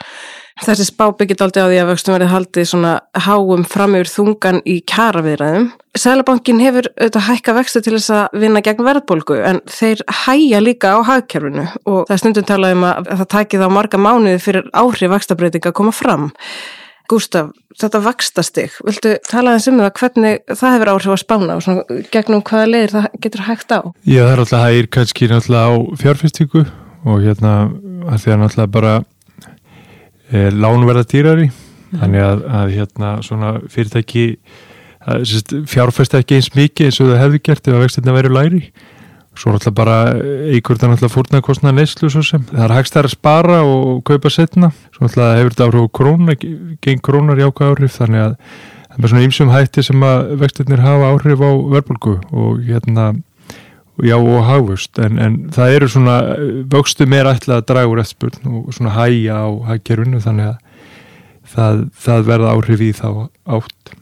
Þessi 0.62 0.85
spá 0.87 1.07
byggit 1.16 1.40
aldrei 1.42 1.64
á 1.64 1.71
því 1.71 1.78
að 1.81 1.88
vöxtum 1.90 2.14
verið 2.14 2.33
haldið 2.33 2.66
svona 2.69 2.92
háum 3.25 3.64
fram 3.66 3.97
yfir 3.99 4.11
þungan 4.12 4.61
í 4.69 4.76
kjara 4.87 5.23
viðræðum. 5.25 5.71
Sælabankin 5.99 6.61
hefur 6.62 6.88
auðvitað 6.92 7.26
hækka 7.28 7.54
vextu 7.57 7.83
til 7.85 7.95
þess 7.97 8.12
að 8.16 8.37
vinna 8.45 8.62
gegn 8.64 8.85
verðbólgu 8.87 9.40
en 9.49 9.62
þeir 9.71 10.04
hæja 10.23 10.61
líka 10.62 10.92
á 10.95 10.99
hagkerfinu 11.09 11.66
og 11.88 12.04
það 12.07 12.14
er 12.14 12.23
stundum 12.23 12.47
talað 12.49 12.76
um 12.76 12.87
að 12.90 13.11
það 13.11 13.31
tækið 13.35 13.66
á 13.66 13.69
marga 13.78 14.00
mánuði 14.00 14.45
fyrir 14.45 14.71
áhrif 14.76 15.12
vakstabreitinga 15.16 15.73
að 15.73 15.78
koma 15.81 15.97
fram. 15.97 16.31
Gústaf, 17.11 17.50
þetta 17.76 18.00
vakstastig, 18.04 18.76
viltu 18.87 19.16
tala 19.26 19.57
eins 19.57 19.66
um 19.69 19.81
það 19.83 19.90
hvernig 19.99 20.38
það 20.52 20.76
hefur 20.76 20.90
áhrif 20.92 21.12
að 21.12 21.21
spána 21.25 21.57
og 21.59 21.64
svona 21.64 21.99
gegnum 22.14 22.45
hvaða 22.47 22.69
leiðir 22.71 22.95
það 22.95 23.09
getur 23.25 23.45
hægt 23.49 23.75
á? 23.75 23.81
Já, 24.07 24.23
það 24.23 24.33
er 24.33 24.42
alltaf 24.45 24.64
hægir 24.69 24.88
kannski 24.97 25.28
náttúrulega 25.33 25.66
á 25.66 25.73
fjárfestingu 26.04 26.64
og 27.02 27.25
hérna 27.26 27.54
að 28.06 28.25
því 28.25 28.35
að 28.35 28.40
náttúrulega 28.42 28.75
bara 28.78 28.94
e, 30.30 30.49
lánverða 30.50 31.09
dýrari. 31.12 31.50
Mm. 31.92 32.00
þannig 32.00 32.23
að, 32.25 32.42
að 32.56 32.71
hérna 32.73 33.09
svona 33.21 33.49
fyrirtæki 33.68 34.26
fjárfæst 35.68 36.14
ekki 36.16 36.38
eins 36.38 36.52
mikið 36.54 36.88
eins 36.88 37.00
og 37.02 37.11
það 37.11 37.21
hefði 37.21 37.40
gert 37.49 37.68
ef 37.68 37.75
að 37.76 37.82
vextina 37.82 38.14
verið 38.16 38.37
læri 38.37 38.61
svo 39.37 39.52
náttúrulega 39.52 39.76
bara 39.76 39.97
eigur 40.52 40.78
það 40.78 40.92
náttúrulega 40.92 41.14
fórnarkostna 41.14 41.73
neyslu 41.73 42.11
svo 42.12 42.23
sem. 42.26 42.44
Það 42.50 42.64
er 42.66 42.75
hægst 42.76 42.97
að 43.00 43.09
spara 43.12 43.62
og 43.64 44.02
kaupa 44.09 44.32
setna 44.32 44.71
svo 44.92 45.06
náttúrulega 45.06 45.40
hefur 45.40 45.56
þetta 45.56 45.68
áhrif 45.68 45.90
krónar 45.99 46.38
geng 46.85 47.04
krónar 47.04 47.40
í 47.40 47.47
ákvað 47.49 47.75
áhrif. 47.75 47.97
Þannig 47.97 48.25
að 48.26 48.35
það 48.92 49.04
er 49.04 49.12
svona 49.12 49.26
ímsum 49.26 49.52
hætti 49.52 49.87
sem 49.88 50.06
að 50.06 50.35
vextinir 50.42 50.85
hafa 50.85 51.12
áhrif 51.12 51.44
á 51.44 51.50
verðbólgu 51.75 52.16
og 52.30 52.64
hérna 52.68 53.09
já 54.01 54.17
og 54.17 54.45
hagvöxt 54.49 55.01
en, 55.05 55.19
en 55.21 55.39
það 55.53 55.77
eru 55.77 55.89
svona 55.93 56.19
vöxtu 56.73 57.07
meira 57.11 57.35
ætlað 57.37 57.61
að 57.61 57.67
draga 57.69 57.91
úr 57.93 58.03
eftirspurn 58.03 58.55
og 58.57 58.77
svona 58.77 58.95
hæja 58.97 59.43
á 59.45 59.49
hagkerfinu 59.69 60.23
þannig 60.25 60.53
að 60.53 60.57
það, 61.53 61.83
það 62.05 62.31
verða 62.31 62.55
áhrif 62.57 62.85
í 62.85 62.93
þá 62.97 63.09
átt. 63.59 63.93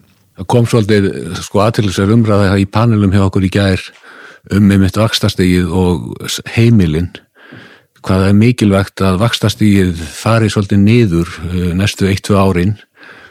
Það 0.40 0.48
kom 0.54 0.68
svolítið 0.70 1.08
sko 1.42 1.64
aðtillisar 1.64 2.12
umræða 2.14 2.54
í 2.62 2.68
panelum 2.70 3.12
hjá 3.12 3.24
okkur 3.26 3.48
í 3.48 3.52
gær 3.52 3.82
um 4.54 4.70
með 4.70 4.86
mitt 4.86 5.00
vakstastegið 5.00 5.74
og 5.76 6.14
heimilinn 6.54 7.10
hvað 8.06 8.28
er 8.30 8.36
mikilvægt 8.38 9.02
að 9.04 9.18
vakstastegið 9.20 9.98
fari 10.00 10.48
svolítið 10.52 10.80
niður 10.84 11.34
eh, 11.50 11.72
næstu 11.76 12.08
1-2 12.08 12.38
árin 12.40 12.78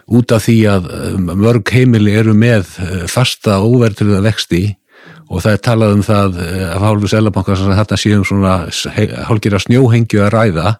út 0.09 0.33
af 0.33 0.45
því 0.45 0.57
að 0.69 0.89
eh, 0.93 1.17
mörg 1.17 1.73
heimili 1.73 2.13
eru 2.19 2.35
með 2.37 2.75
eh, 2.83 3.05
fasta 3.09 3.59
óvertriða 3.65 4.21
vexti 4.25 4.63
og 5.29 5.43
það 5.45 5.55
er 5.55 5.63
talað 5.65 5.95
um 5.95 6.03
það 6.05 6.39
af 6.73 6.85
hálfu 6.85 7.09
selabankar 7.11 7.59
sem 7.59 7.73
þetta 7.77 7.99
séum 8.01 8.25
svona 8.25 8.53
hálfgerða 9.29 9.61
snjóhengju 9.65 10.23
að 10.25 10.31
ræða 10.35 10.75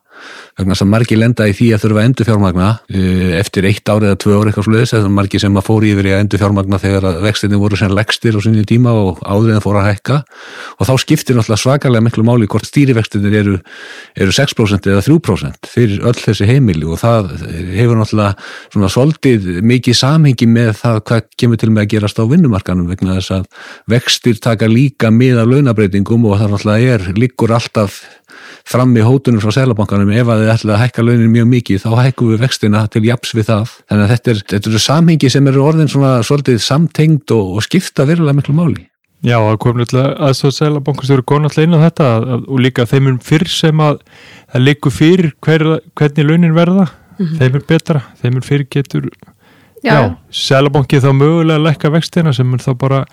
vegna 0.60 0.76
sem 0.78 0.90
margi 0.92 1.18
lenda 1.18 1.48
í 1.48 1.54
því 1.56 1.70
að 1.76 1.84
þurfa 1.86 2.02
að 2.02 2.08
endur 2.10 2.28
fjármagna 2.28 2.70
eh, 2.92 3.34
eftir 3.40 3.68
eitt 3.70 3.90
árið 3.90 4.10
eða 4.10 4.20
tvö 4.24 4.36
árið 4.36 4.52
eitthvað 4.52 4.68
sluðis 4.68 4.94
eða 4.98 5.12
margi 5.14 5.42
sem 5.42 5.60
að 5.60 5.68
fóri 5.70 5.94
yfir 5.94 6.10
í 6.10 6.14
að 6.14 6.24
endur 6.24 6.42
fjármagna 6.42 6.80
þegar 6.82 7.08
vextinni 7.24 7.60
voru 7.62 7.80
sem 7.80 7.94
legstir 7.94 8.38
á 8.38 8.40
sinni 8.44 8.66
tíma 8.68 8.94
og 8.96 9.22
áður 9.24 9.56
en 9.56 9.64
fóra 9.64 9.84
að 9.84 9.90
hækka. 9.94 10.20
Og 10.80 10.90
þá 10.90 10.94
skiptir 11.04 11.38
náttúrulega 11.38 11.64
svakalega 11.64 12.06
miklu 12.06 12.26
máli 12.28 12.50
hvort 12.52 12.68
stýrivextinir 12.68 13.38
eru, 13.42 13.56
eru 14.20 14.36
6% 14.36 14.90
eða 14.92 15.06
3% 15.06 15.72
fyrir 15.72 16.06
öll 16.10 16.18
þessi 16.20 16.50
heimili. 16.50 16.86
Og 16.90 17.00
það 17.02 17.34
hefur 17.78 18.00
náttúrulega 18.00 18.36
svona 18.74 18.92
soldið 18.94 19.50
mikið 19.66 20.00
samhengi 20.02 20.50
með 20.50 20.74
það 20.84 21.02
hvað 21.10 21.30
kemur 21.40 21.62
til 21.62 21.72
með 21.74 21.86
að 21.86 21.92
gerast 21.96 22.22
á 22.22 22.24
vinnumarkanum 22.30 22.90
vegna 22.92 23.20
þess 23.20 23.36
að 23.40 23.50
vextir 23.96 24.40
taka 24.44 24.70
líka 24.70 25.12
með 25.14 25.44
af 25.44 25.52
launabreitingum 25.52 26.28
og 26.30 26.40
það 26.42 26.56
náttúrulega 26.56 26.96
er 26.98 27.20
líkur 27.20 27.56
alltaf 27.56 28.02
fram 28.70 28.94
í 28.98 29.06
hótunum 29.06 29.42
frá 29.42 29.54
selabankanum 29.56 30.12
ef 30.14 30.30
að 30.30 30.44
þið 30.44 30.52
ætla 30.54 30.76
að 30.76 30.82
hækka 30.84 31.06
launin 31.06 31.34
mjög 31.34 31.48
mikið 31.54 31.82
þá 31.86 31.90
hækkum 32.04 32.34
við 32.34 32.44
vextina 32.44 32.84
til 32.94 33.02
japs 33.08 33.34
við 33.34 33.48
það 33.50 33.74
þannig 33.90 34.04
að 34.04 34.14
þetta 34.14 34.32
er, 34.34 34.44
þetta 34.54 34.72
er 34.72 34.84
samhengi 34.84 35.32
sem 35.34 35.50
eru 35.50 35.66
orðin 35.66 35.90
svona 35.90 36.12
svolítið 36.26 36.62
samtengd 36.66 37.34
og, 37.34 37.58
og 37.58 37.66
skipta 37.66 38.06
verulega 38.10 38.38
miklu 38.38 38.56
máli. 38.58 38.86
Já, 39.26 39.36
það 39.36 39.58
kom 39.60 39.80
náttúrulega 39.80 40.30
aðstóð 40.30 40.54
selabankastöru 40.56 41.26
góð 41.28 41.42
náttúrulega 41.44 41.68
inn 41.68 41.76
á 41.76 41.86
þetta 41.88 42.12
og 42.38 42.62
líka 42.64 42.86
þeim 42.88 43.10
er 43.10 43.18
fyrr 43.26 43.52
sem 43.52 43.82
að 43.84 44.00
það 44.54 44.66
likur 44.68 44.96
fyrir 44.96 45.34
hver, 45.44 45.66
hvernig 46.00 46.30
launin 46.30 46.56
verða 46.56 46.86
mm 46.86 47.26
-hmm. 47.26 47.36
þeim 47.42 47.60
er 47.60 47.66
betra, 47.74 48.04
þeim 48.22 48.38
er 48.38 48.48
fyrir 48.48 48.68
getur 48.70 49.10
Já, 49.84 49.92
já 49.92 50.02
selabankið 50.32 51.04
þá 51.04 51.12
mögulega 51.16 51.64
lekka 51.64 51.92
vextina 51.92 52.34
sem 52.36 52.54
er 52.54 52.64
þá 52.64 52.74
bara 52.78 53.06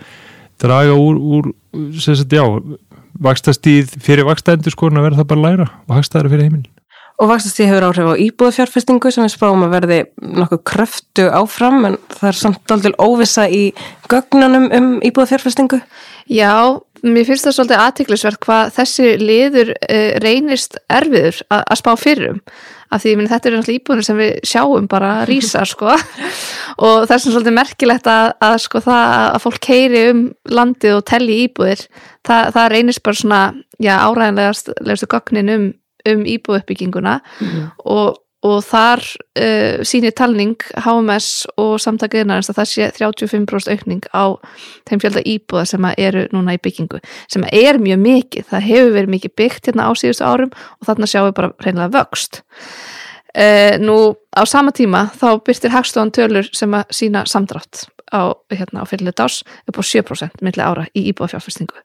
draga 0.63 0.95
úr, 0.95 1.17
úr 1.17 1.53
sagt, 1.99 2.33
já, 2.33 2.45
vakstastíð 3.23 3.97
fyrir 4.03 4.27
vakstæðendur 4.29 4.75
sko 4.75 4.91
að 4.91 5.07
verða 5.09 5.23
það 5.23 5.31
bara 5.33 5.45
læra 5.45 5.69
og 5.87 5.95
hagstæðara 5.99 6.33
fyrir 6.33 6.49
heiminn. 6.49 6.67
Og 7.17 7.31
vakstastíð 7.31 7.71
hefur 7.71 7.87
áhrif 7.89 8.11
á 8.13 8.21
íbúðafjárfestingu 8.27 9.13
sem 9.13 9.25
við 9.25 9.33
spáum 9.33 9.65
að 9.65 9.77
verði 9.79 10.01
nokkuð 10.21 10.61
kröftu 10.69 11.31
áfram 11.33 11.87
en 11.89 11.97
það 12.13 12.29
er 12.29 12.39
samt 12.43 12.75
aldrei 12.75 12.93
óvisa 13.01 13.47
í 13.49 13.63
gögnunum 14.13 14.69
um 14.77 14.91
íbúðafjárfestingu. 15.01 15.81
Já, 16.29 16.77
mér 17.07 17.29
finnst 17.29 17.49
það 17.49 17.57
svolítið 17.57 17.83
aðtiklisvert 17.87 18.41
hvað 18.45 18.73
þessi 18.77 19.11
liður 19.23 19.73
uh, 19.79 20.11
reynist 20.25 20.77
erfiður 20.93 21.41
að 21.49 21.81
spá 21.81 21.93
fyrrum 22.01 22.43
af 22.93 23.03
því 23.03 23.17
minn, 23.19 23.29
þetta 23.31 23.49
eru 23.49 23.61
náttúrulega 23.61 23.81
íbúðinu 23.81 24.07
sem 24.07 24.21
við 24.21 24.37
sjáum 24.47 24.87
bara 24.91 25.13
rýsa 25.29 25.65
sko 25.73 25.95
og 26.77 27.07
það 27.07 27.15
er 27.15 27.23
svona 27.23 27.37
svolítið 27.37 27.57
merkilegt 27.57 28.11
að, 28.11 28.29
að 28.49 28.59
sko 28.67 28.83
það 28.85 29.15
að 29.23 29.41
fólk 29.47 29.63
keiri 29.65 30.05
um 30.11 30.23
landið 30.59 30.99
og 30.99 31.07
telli 31.09 31.41
íbúðir 31.47 31.87
það, 32.27 32.53
það 32.59 32.71
reynist 32.75 33.05
bara 33.07 33.21
svona 33.23 33.43
já 33.83 33.95
áræðanlegast 33.97 34.71
gögnin 35.11 35.53
um, 35.53 35.67
um 36.07 36.23
íbúðuppbygginguna. 36.37 37.19
Mm. 37.41 37.67
og 37.85 38.23
og 38.47 38.61
þar 38.67 39.01
uh, 39.41 39.83
sýnir 39.87 40.15
talning 40.17 40.61
HMS 40.85 41.47
og 41.61 41.79
samtakaðina 41.83 42.39
að 42.43 42.59
það 42.59 42.69
sé 42.71 42.89
35% 42.99 43.73
aukning 43.73 44.05
á 44.13 44.37
þeim 44.89 45.03
fjölda 45.03 45.25
íbúða 45.27 45.65
sem 45.73 45.89
eru 45.97 46.27
núna 46.35 46.57
í 46.57 46.61
byggingu 46.63 47.01
sem 47.33 47.47
er 47.49 47.81
mjög 47.83 48.03
mikið, 48.05 48.49
það 48.53 48.69
hefur 48.69 48.95
verið 48.99 49.15
mikið 49.17 49.35
byggt 49.41 49.71
hérna 49.71 49.89
á 49.89 49.93
síðustu 49.97 50.29
árum 50.29 50.53
og 50.53 50.91
þarna 50.91 51.11
sjáum 51.11 51.31
við 51.31 51.37
bara 51.41 51.53
reynilega 51.65 51.95
vöxt 51.97 52.43
uh, 53.37 53.75
nú 53.83 54.17
á 54.33 54.43
sama 54.49 54.73
tíma 54.73 55.07
þá 55.17 55.29
byrtir 55.45 55.75
Hagstofan 55.75 56.15
tölur 56.15 56.49
sem 56.57 56.73
að 56.77 56.97
sína 56.97 57.25
samdrátt 57.29 57.87
á, 58.13 58.33
hérna, 58.53 58.83
á 58.83 58.89
fyrirlega 58.89 59.25
dás 59.25 59.43
upp 59.67 59.81
á 59.81 59.83
7% 59.83 60.43
millir 60.43 60.65
ára 60.65 60.87
í 60.95 61.09
íbúðafjárfestingu 61.11 61.83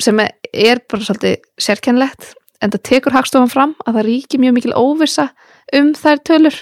sem 0.00 0.20
er 0.20 0.82
bara 0.88 1.04
svolítið 1.04 1.40
sérkennlegt 1.60 2.34
en 2.60 2.72
það 2.72 2.84
tekur 2.88 3.16
Hagstofan 3.16 3.52
fram 3.52 3.74
að 3.86 3.98
það 3.98 4.06
ríkir 4.08 4.42
mjög 4.42 4.56
mikil 4.56 4.76
óvisa 4.76 5.30
um 5.76 5.92
þær 5.96 6.22
tölur. 6.26 6.56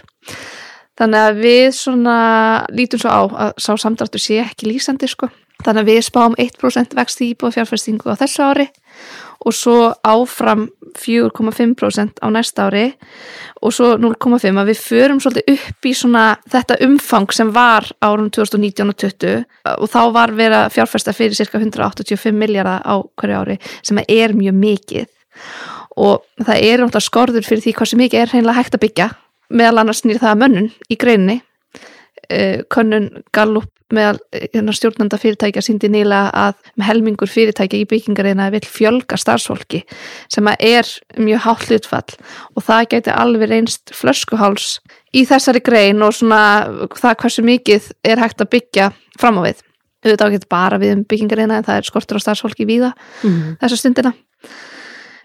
Þannig 0.99 1.25
að 1.25 1.43
við 1.43 1.67
svona 1.79 2.17
lítum 2.75 3.03
svo 3.03 3.11
á 3.11 3.23
að 3.47 3.53
sá 3.63 3.71
samdráttur 3.79 4.23
sé 4.23 4.41
ekki 4.43 4.71
lýsandi 4.71 5.11
sko 5.11 5.31
þannig 5.65 5.83
að 5.83 5.91
við 5.91 6.05
spáum 6.07 6.37
1% 6.39 6.95
vext 6.99 7.23
í 7.25 7.33
íbúða 7.33 7.59
fjárfestingu 7.59 8.13
á 8.15 8.21
þessu 8.21 8.45
ári 8.47 8.69
og 9.47 9.55
svo 9.55 9.93
áfram 10.03 10.67
4,5% 10.99 12.19
á 12.23 12.27
næsta 12.33 12.67
ári 12.67 12.87
og 13.63 13.75
svo 13.75 13.95
0,5 14.01 14.59
að 14.59 14.71
við 14.71 14.81
förum 14.83 15.21
svolítið 15.23 15.55
upp 15.55 15.87
í 15.87 15.93
svona 15.95 16.25
þetta 16.51 16.79
umfang 16.87 17.35
sem 17.35 17.53
var 17.55 17.87
árum 18.03 18.31
2019 18.35 18.91
og 18.93 18.99
20 18.99 19.45
og 19.77 19.87
þá 19.93 20.01
var 20.15 20.35
verið 20.35 20.59
að 20.65 20.75
fjárfesta 20.75 21.15
fyrir 21.15 21.39
cirka 21.39 21.61
185 21.61 22.35
miljardar 22.35 22.83
á 22.83 22.95
hverju 22.99 23.41
ári 23.43 23.59
sem 23.83 24.03
er 24.07 24.35
mjög 24.35 24.59
mikið. 24.59 25.09
Og 25.99 26.23
það 26.43 26.63
er 26.63 26.83
náttúrulega 26.83 27.07
skorður 27.07 27.47
fyrir 27.47 27.65
því 27.65 27.75
hvað 27.79 27.91
sem 27.93 28.03
mikið 28.03 28.23
er 28.23 28.33
hreinlega 28.33 28.59
hægt 28.59 28.79
að 28.79 28.85
byggja. 28.87 29.11
Meðal 29.49 29.83
annars 29.83 30.05
nýr 30.05 30.21
það 30.23 30.35
að 30.35 30.41
mönnun 30.43 30.73
í 30.91 30.99
greinni 30.99 31.41
könnun 32.69 33.11
Gallup 33.33 33.73
meðal 33.95 34.19
hérna, 34.35 34.73
stjórnanda 34.77 35.17
fyrirtækja 35.21 35.63
síndi 35.65 35.89
nýla 35.93 36.27
að 36.37 36.59
með 36.77 36.89
helmingur 36.91 37.31
fyrirtækja 37.31 37.81
í 37.81 37.87
byggingarina 37.89 38.51
vil 38.53 38.61
fjölga 38.69 39.17
starfsfólki 39.21 39.81
sem 40.33 40.51
að 40.51 40.67
er 40.69 40.91
mjög 41.17 41.45
hátt 41.47 41.65
hlutfall 41.71 42.19
og 42.55 42.67
það 42.67 42.91
geti 42.93 43.15
alveg 43.15 43.53
reynst 43.53 43.95
flöskuháls 43.97 44.77
í 45.17 45.25
þessari 45.29 45.65
grein 45.65 46.05
og 46.05 46.19
svona 46.19 46.43
það 46.99 47.19
hversu 47.23 47.47
mikið 47.49 47.91
er 48.05 48.21
hægt 48.21 48.45
að 48.45 48.53
byggja 48.59 48.91
fram 49.21 49.41
á 49.41 49.43
við 49.49 49.65
auðvitað 50.05 50.35
getur 50.37 50.53
bara 50.53 50.81
við 50.81 50.99
um 50.99 51.07
byggingarina 51.09 51.59
en 51.59 51.67
það 51.67 51.81
er 51.81 51.89
skortur 51.89 52.21
á 52.21 52.25
starfsfólki 52.27 52.69
víða 52.69 52.93
mm. 53.25 53.57
þessa 53.63 53.81
stundina 53.81 54.13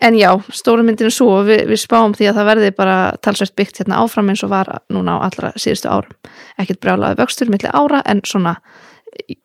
En 0.03 0.17
já, 0.19 0.29
stóru 0.51 0.83
myndin 0.83 1.07
er 1.07 1.13
svo 1.15 1.37
við, 1.47 1.61
við 1.69 1.79
spáum 1.79 2.13
því 2.17 2.27
að 2.29 2.39
það 2.39 2.49
verði 2.49 2.71
bara 2.75 2.95
talsvægt 3.23 3.55
byggt 3.59 3.77
hérna 3.79 4.01
áfram 4.03 4.31
eins 4.33 4.43
og 4.43 4.51
var 4.51 4.71
núna 4.91 5.15
á 5.15 5.25
allra 5.29 5.53
síðustu 5.55 5.87
árum. 5.87 6.17
Ekkert 6.59 6.81
brjálaði 6.83 7.19
vöxtur 7.21 7.51
millir 7.53 7.71
ára 7.71 8.01
en 8.11 8.19
svona 8.27 8.57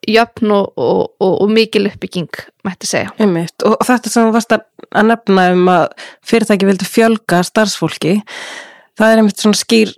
jöfn 0.09 0.53
og, 0.57 0.73
og, 0.81 1.03
og, 1.21 1.35
og 1.45 1.53
mikil 1.53 1.87
uppbygging 1.87 2.43
mætti 2.67 2.89
segja. 2.91 3.13
Einmitt. 3.23 3.63
Og 3.69 3.77
þetta 3.87 4.11
sem 4.11 4.27
þú 4.27 4.35
varst 4.35 4.55
að 4.57 4.65
nefna 5.07 5.49
um 5.55 5.71
að 5.73 5.85
fyrirtæki 6.27 6.69
vildi 6.69 6.89
fjölga 6.89 7.43
starfsfólki, 7.47 8.19
það 8.99 9.13
er 9.13 9.23
einmitt 9.23 9.45
svona 9.45 9.61
skýr 9.61 9.95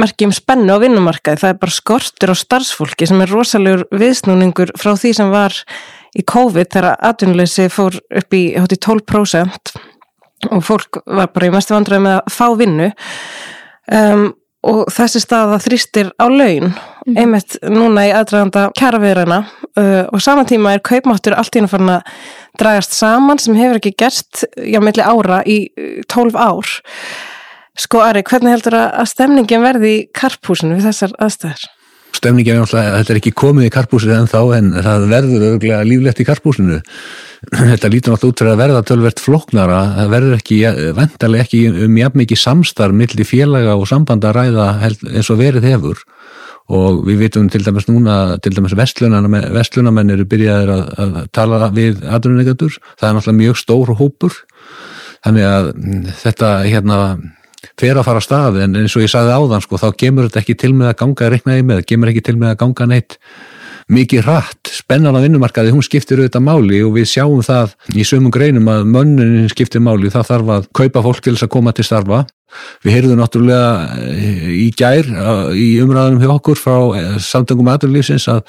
merkjum 0.00 0.32
spennu 0.34 0.74
á 0.74 0.82
vinnumarkaði. 0.82 1.42
Það 1.44 1.52
er 1.52 1.60
bara 1.62 1.78
skortur 1.78 2.34
á 2.34 2.36
starfsfólki 2.38 3.06
sem 3.06 3.22
er 3.22 3.30
rosalegur 3.30 3.86
viðsnúningur 3.94 4.74
frá 4.80 4.96
því 4.98 5.14
sem 5.20 5.30
var 5.30 5.54
í 6.14 6.24
COVID 6.26 6.70
þegar 6.70 6.96
atvinnuleysi 7.10 7.68
fór 7.72 7.98
upp 8.02 8.36
í 8.36 8.46
12% 8.58 9.73
og 10.52 10.64
fólk 10.66 11.02
var 11.06 11.30
bara 11.34 11.50
í 11.50 11.52
mestu 11.54 11.76
vandræði 11.76 12.06
með 12.06 12.16
að 12.20 12.32
fá 12.34 12.46
vinnu 12.60 12.88
um, 13.98 14.24
og 14.64 14.80
þessi 14.92 15.20
staða 15.20 15.58
þrýstir 15.60 16.10
á 16.16 16.26
laun 16.28 16.70
mm. 16.70 17.18
einmitt 17.18 17.58
núna 17.68 18.06
í 18.08 18.14
aðdraganda 18.16 18.70
kæraverina 18.78 19.42
uh, 19.44 20.06
og 20.08 20.24
saman 20.24 20.48
tíma 20.48 20.74
er 20.74 20.84
kaupmáttur 20.84 21.36
allt 21.36 21.56
í 21.58 21.64
náttúrulega 21.64 22.00
að 22.00 22.58
dragast 22.60 22.96
saman 22.96 23.40
sem 23.42 23.56
hefur 23.58 23.80
ekki 23.80 23.94
gerst 23.98 24.44
já, 24.56 24.80
melli 24.80 25.04
ára 25.04 25.42
í 25.44 25.58
12 26.08 26.36
ár 26.38 26.76
Sko 27.74 27.98
Ari, 28.04 28.20
hvernig 28.22 28.52
heldur 28.54 28.76
að 28.78 29.08
stemningin 29.10 29.64
verði 29.64 29.88
í 29.90 30.02
karphúsinu 30.14 30.76
við 30.76 30.84
þessar 30.86 31.14
aðstæðar? 31.24 31.64
Stemningin 32.14 32.56
er 32.56 32.62
náttúrulega, 32.62 32.98
þetta 33.00 33.12
er 33.12 33.20
ekki 33.20 33.32
komið 33.36 33.66
í 33.68 33.72
karpúsinu 33.74 34.14
en 34.16 34.30
þá 34.30 34.40
en 34.58 34.70
það 34.84 35.06
verður 35.10 35.46
örgulega 35.50 35.86
líflegt 35.88 36.22
í 36.22 36.26
karpúsinu. 36.28 36.80
Þetta 37.74 37.90
lítur 37.92 38.14
náttúrulega 38.14 38.30
út 38.32 38.40
fyrir 38.40 38.52
að 38.54 38.60
verða 38.62 38.82
tölvert 38.88 39.20
floknara 39.20 39.80
það 39.98 40.12
verður 40.14 40.36
ekki, 40.38 40.58
vendarlega 40.96 41.44
ekki 41.44 41.60
um 41.84 41.98
jafn 42.00 42.20
mikið 42.22 42.40
samstarf 42.40 42.96
millir 42.96 43.28
félaga 43.28 43.74
og 43.76 43.84
sambanda 43.90 44.30
að 44.30 44.38
ræða 44.38 44.68
eins 44.88 45.28
og 45.28 45.40
verið 45.42 45.68
hefur. 45.68 46.00
Og 46.72 47.02
við 47.04 47.26
vitum 47.26 47.50
til 47.52 47.60
dæmis 47.66 47.90
núna 47.90 48.38
til 48.40 48.54
dæmis 48.56 48.72
vestlunamenn 48.72 50.14
eru 50.14 50.24
byrjaðir 50.24 50.72
að, 50.72 50.84
að 51.04 51.18
tala 51.36 51.68
við 51.76 52.00
aðrunnegatur, 52.08 52.78
það 52.96 53.08
er 53.10 53.18
náttúrulega 53.18 53.42
mjög 53.42 53.60
stór 53.60 53.96
hópur. 54.00 54.38
Þannig 55.24 55.50
að 55.50 55.68
þetta 56.22 56.54
hérna 56.64 56.98
fer 57.80 57.96
að 57.96 58.06
fara 58.06 58.22
að 58.22 58.28
stað 58.28 58.60
en 58.64 58.78
eins 58.82 58.94
og 58.96 59.04
ég 59.04 59.12
sagði 59.12 59.34
áðan 59.38 59.64
sko 59.64 59.80
þá 59.80 59.88
gemur 60.04 60.28
þetta 60.28 60.42
ekki 60.44 60.56
til 60.64 60.72
með 60.76 60.92
að 60.92 61.00
ganga 61.02 61.32
reiknaði 61.34 61.66
með, 61.72 61.84
gemur 61.90 62.12
ekki 62.12 62.24
til 62.28 62.38
með 62.40 62.54
að 62.54 62.62
ganga 62.64 62.88
neitt 62.90 63.18
mikið 63.92 64.24
rætt, 64.24 64.70
spennan 64.72 65.16
á 65.16 65.20
vinnumarkaði 65.20 65.74
hún 65.74 65.84
skiptir 65.84 66.22
auðvitað 66.22 66.44
máli 66.46 66.80
og 66.86 66.94
við 66.96 67.10
sjáum 67.10 67.42
það 67.44 67.74
í 67.92 68.06
sömum 68.08 68.32
greinum 68.32 68.70
að 68.72 68.86
mönnunin 68.88 69.50
skiptir 69.52 69.82
máli, 69.84 70.12
það 70.12 70.30
þarf 70.30 70.54
að 70.54 70.70
kaupa 70.80 71.04
fólk 71.04 71.20
til 71.24 71.34
þess 71.34 71.46
að 71.46 71.52
koma 71.52 71.74
til 71.76 71.84
starfa. 71.84 72.24
Við 72.84 72.94
heyrðum 72.94 73.18
náttúrulega 73.18 73.70
eh, 74.14 74.44
í 74.62 74.68
gær 74.78 75.08
í 75.58 75.66
umræðanum 75.82 76.22
hjá 76.22 76.30
okkur 76.36 76.60
frá 76.60 76.76
eh, 76.96 77.16
samtöngum 77.18 77.70
aðurlýfsins 77.72 78.28
að 78.30 78.44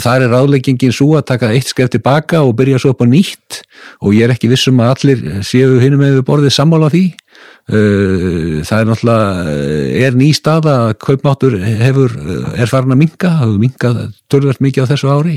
það 0.00 0.24
er 0.24 0.32
ráðleggingin 0.32 0.94
svo 0.96 1.10
að 1.18 1.26
taka 1.34 1.52
eitt 1.52 1.68
skref 1.68 1.92
tilbaka 1.92 2.40
og 2.46 2.56
byrja 2.58 2.80
svo 2.80 2.94
upp 2.94 3.04
á 3.04 3.06
nýtt. 3.12 3.60
Og 4.00 4.16
ég 4.16 4.24
er 4.24 4.32
ekki 4.34 4.50
vissum 4.50 4.80
að 4.80 4.94
allir 4.94 5.44
séu 5.46 5.76
hinn 5.84 5.98
með 6.00 6.22
borðið 6.26 6.56
sammála 6.56 6.88
því. 6.94 7.04
Eh, 7.12 7.31
það 7.70 8.80
er 8.80 8.88
náttúrulega 8.88 9.52
eh, 9.52 10.02
er 10.06 10.16
ný 10.18 10.32
stað 10.34 10.66
að 10.72 10.88
kaupmáttur 11.02 11.54
hefur, 11.62 12.16
eh, 12.18 12.60
er 12.62 12.70
farin 12.70 12.94
að 12.94 13.00
minga 13.04 13.30
hafur 13.38 13.60
mingað 13.62 14.00
törverst 14.32 14.62
mikið 14.64 14.88
á 14.88 14.90
þessu 14.90 15.12
ári. 15.12 15.36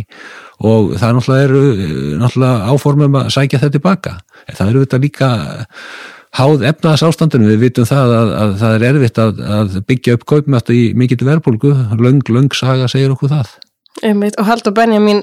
Og 0.66 0.96
það 0.98 1.08
er 1.08 1.16
náttúrulega, 1.20 1.46
er, 1.46 2.18
náttúrulega 2.24 2.74
áformum 2.74 3.20
að 3.22 3.32
sækja 3.36 3.62
þetta 3.62 3.78
tilbaka. 3.78 4.18
Það 4.50 4.72
eru 4.72 4.86
þetta 4.86 5.02
líka 5.04 5.30
háð 6.36 6.66
efnaðas 6.68 7.06
ástandinu, 7.08 7.52
við 7.54 7.62
vitum 7.68 7.88
það 7.88 8.16
að, 8.16 8.34
að 8.42 8.58
það 8.64 8.74
er 8.76 8.88
erfitt 8.90 9.22
að, 9.22 9.46
að 9.60 9.78
byggja 9.88 10.18
upp 10.18 10.26
kaupmátt 10.34 10.74
í 10.74 10.82
mikill 10.98 11.24
verðbólgu, 11.24 11.72
löng, 12.02 12.26
löng 12.28 12.52
saga 12.58 12.90
segir 12.92 13.14
okkur 13.16 13.32
það 13.38 13.56
Einmitt. 14.04 14.36
Og 14.40 14.48
Haldur 14.50 14.74
Benjamin, 14.76 15.22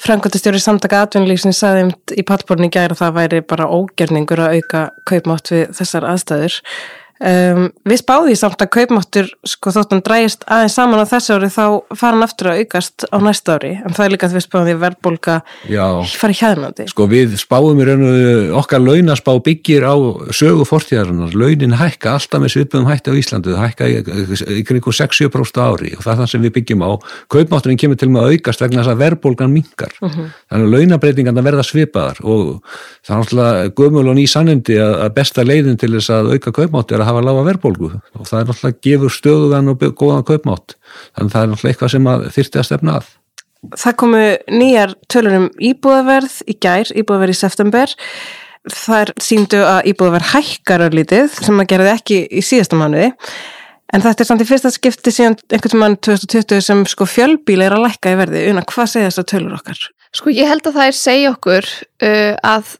frangotistjóri 0.00 0.60
samtaka 0.62 1.02
atvinnulíksins, 1.04 1.58
saði 1.60 1.86
um 1.86 1.90
í 2.16 2.24
pallborni 2.26 2.70
gæra 2.72 2.96
að 2.96 3.02
það 3.02 3.16
væri 3.18 3.40
bara 3.52 3.68
ógjörningur 3.68 4.40
að 4.40 4.60
auka 4.60 4.84
kaupmátt 5.08 5.52
við 5.52 5.66
þessar 5.76 6.08
aðstæður. 6.08 6.60
Um, 7.16 7.70
við 7.88 8.02
spáðum 8.02 8.26
því 8.28 8.34
samt 8.36 8.60
að 8.60 8.68
kaupmáttur 8.74 9.28
sko 9.48 9.70
þóttan 9.72 10.02
drægist 10.04 10.42
aðeins 10.52 10.74
saman 10.76 11.00
á 11.00 11.08
þessu 11.08 11.38
ári 11.38 11.48
þá 11.48 11.64
fara 11.96 12.12
hann 12.12 12.26
aftur 12.26 12.50
að 12.52 12.58
aukast 12.60 13.06
á 13.08 13.16
næsta 13.24 13.56
ári. 13.56 13.70
En 13.80 13.96
það 13.96 14.04
er 14.04 14.12
líka 14.12 14.28
að 14.28 14.34
við 14.36 14.44
spáðum 14.44 14.68
því 14.68 14.74
verðbólka 14.82 15.34
fari 16.20 16.36
hjaðnandi. 16.36 16.84
Sko 16.92 17.06
við 17.08 17.32
spáðum 17.40 17.80
í 17.80 17.86
raun 17.88 18.04
og 18.04 18.16
okkar 18.60 18.84
launaspá 18.84 19.32
byggir 19.46 19.88
á 19.88 19.96
sögu 20.36 20.66
fortíðarinnar. 20.68 21.32
Launin 21.32 21.78
hækka 21.80 22.18
alltaf 22.18 22.42
með 22.42 22.52
svipum 22.52 22.84
hætti 22.90 23.08
á 23.08 23.16
Íslandu 23.16 23.56
hækka 23.56 23.88
í, 23.88 24.04
í 24.60 24.62
kringu 24.68 24.92
60% 24.92 25.56
ári. 25.64 25.96
Og 25.96 26.04
það 26.04 26.12
er 26.12 26.20
það 26.20 26.30
sem 26.34 26.44
við 26.44 26.54
byggjum 26.58 26.84
á. 26.84 27.00
Kaupmátturinn 27.32 27.80
kemur 27.80 27.96
til 27.96 28.12
með 28.12 28.20
að 28.26 28.36
aukast 28.36 28.60
vegna 28.60 28.84
þess 28.84 28.92
að 28.92 29.00
verðbólkan 29.06 29.56
mingar 29.56 29.92
mhm. 30.02 30.12
-huh. 30.12 30.28
þannig 30.52 30.66
að 30.68 30.74
launabreitingarna 30.76 31.46
verða 31.48 31.64
svipaðar. 31.64 32.20
Og 32.28 32.60
það 33.00 33.16
er 37.00 37.05
að 37.06 37.12
hafa 37.12 37.26
lága 37.26 37.44
verðbólgu. 37.46 37.90
Og 38.18 38.28
það 38.28 38.40
er 38.40 38.48
náttúrulega 38.50 38.82
gefur 38.86 39.14
stöðugan 39.14 39.72
og 39.72 39.84
góðan 40.00 40.26
kaupmátt. 40.26 40.76
Þannig 41.16 41.34
það 41.34 41.42
er 41.44 41.52
náttúrulega 41.52 41.74
eitthvað 41.74 41.94
sem 41.94 42.10
að 42.12 42.26
þyrti 42.36 42.60
að 42.60 42.68
stefna 42.70 42.96
að. 43.00 43.12
Það 43.76 43.98
komu 44.02 44.24
nýjar 44.52 44.96
tölur 45.10 45.38
um 45.40 45.46
íbúðaverð 45.70 46.40
í 46.46 46.56
gær, 46.62 46.90
íbúðaverð 46.92 47.34
í 47.34 47.38
september. 47.40 47.94
Þar 48.76 49.12
síndu 49.22 49.62
að 49.62 49.92
íbúðaverð 49.92 50.32
hækkar 50.34 50.86
örlítið 50.88 51.38
sem 51.38 51.62
að 51.62 51.70
geraði 51.70 51.94
ekki 51.94 52.24
í 52.26 52.42
síðasta 52.42 52.78
manniði 52.78 53.12
en 53.94 54.02
þetta 54.02 54.24
er 54.24 54.28
samt 54.28 54.42
í 54.42 54.48
fyrsta 54.48 54.72
skipti 54.74 55.12
síðan 55.14 55.36
einhvern 55.54 55.80
mann 55.82 55.96
2020 56.02 56.64
sem 56.64 56.82
sko 56.90 57.06
fjölbíla 57.08 57.68
er 57.68 57.76
að 57.76 57.86
lækka 57.86 58.14
í 58.14 58.18
verði, 58.18 58.42
una 58.50 58.64
hvað 58.66 58.90
segja 58.92 59.10
þess 59.10 59.22
að 59.22 59.28
tölur 59.32 59.56
okkar? 59.60 59.82
Sko 60.16 60.32
ég 60.34 60.50
held 60.50 60.66
að 60.66 60.78
það 60.78 60.90
er 60.90 60.98
segja 60.98 61.32
okkur 61.34 61.70
uh, 62.08 62.34
að 62.54 62.74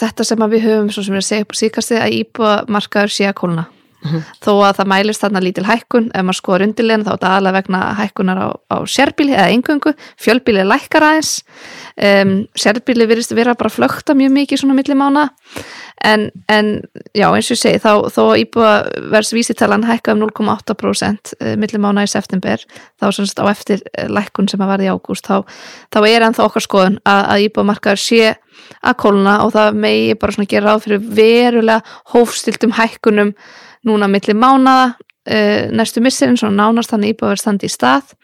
þetta 0.00 0.26
sem 0.28 0.44
við 0.52 0.66
höfum, 0.66 0.92
svo 0.92 1.06
sem 1.06 1.16
við 1.16 1.26
segjum 1.28 1.50
på 1.52 1.60
síkasti 1.62 1.98
að 2.00 2.18
íbúðamarkaður 2.20 3.16
sé 3.16 3.28
að 3.30 3.38
kóluna 3.40 3.66
Mm 4.06 4.12
-hmm. 4.12 4.22
þó 4.44 4.52
að 4.68 4.76
það 4.78 4.90
mælist 4.92 5.22
þarna 5.24 5.40
lítil 5.42 5.66
hækkun 5.66 6.10
ef 6.14 6.22
maður 6.22 6.38
skoður 6.40 6.64
undirlegin 6.66 7.04
þá 7.04 7.10
er 7.10 7.16
þetta 7.16 7.30
aðalega 7.32 7.56
vegna 7.58 7.80
hækkunar 8.00 8.38
á, 8.38 8.48
á 8.70 8.76
sérbíli 8.86 9.32
eða 9.34 9.52
engöngu 9.54 9.92
fjölbíli 10.16 10.62
lækkar 10.64 11.02
aðeins 11.02 11.32
um, 11.96 12.46
sérbíli 12.54 13.06
virðist 13.06 13.34
vera 13.34 13.54
bara 13.54 13.70
flökta 13.70 14.14
mjög 14.14 14.32
mikið 14.32 14.58
svona 14.62 14.78
millimána 14.78 15.30
en, 16.04 16.30
en 16.48 16.82
já 17.14 17.26
eins 17.34 17.50
og 17.50 17.56
ég 17.56 17.60
segi 17.60 17.80
þá, 17.82 17.92
þó 18.12 18.22
íbúaverðs 18.38 19.32
vísitalan 19.34 19.86
hækka 19.88 20.14
um 20.14 20.22
0,8% 20.24 21.34
eh, 21.40 21.56
millimána 21.56 22.04
í 22.04 22.10
september 22.10 22.62
þá 23.00 23.06
semst 23.12 23.40
á 23.40 23.44
eftir 23.50 23.82
eh, 23.96 24.08
lækkun 24.08 24.48
sem 24.48 24.60
að 24.60 24.72
verði 24.74 24.88
í 24.88 24.92
ágúst 24.92 25.26
þá, 25.26 25.42
þá 25.90 26.00
er 26.06 26.26
ennþá 26.28 26.48
okkar 26.48 26.66
skoðun 26.66 26.98
að, 27.04 27.22
að 27.32 27.46
íbúamarkaður 27.48 28.02
sé 28.02 28.34
að 28.82 28.98
kóluna 29.02 29.38
og 29.44 29.54
það 29.56 29.80
megi 29.84 30.16
bara 30.20 30.36
svona 30.36 30.50
gera 30.50 30.72
ráð 30.72 30.86
fyrir 30.86 31.06
verulega 31.20 31.96
hófstiltum 32.12 32.76
hækkunum 32.76 33.32
núna 33.86 34.08
millir 34.10 34.36
mánada 34.38 34.94
uh, 34.94 35.66
næstu 35.74 36.02
misserinn 36.04 36.38
svona 36.40 36.64
nánast 36.64 36.92
þannig 36.92 37.16
íbúið 37.16 37.42
standi 37.42 37.68
í 37.68 37.72
stað. 37.72 38.14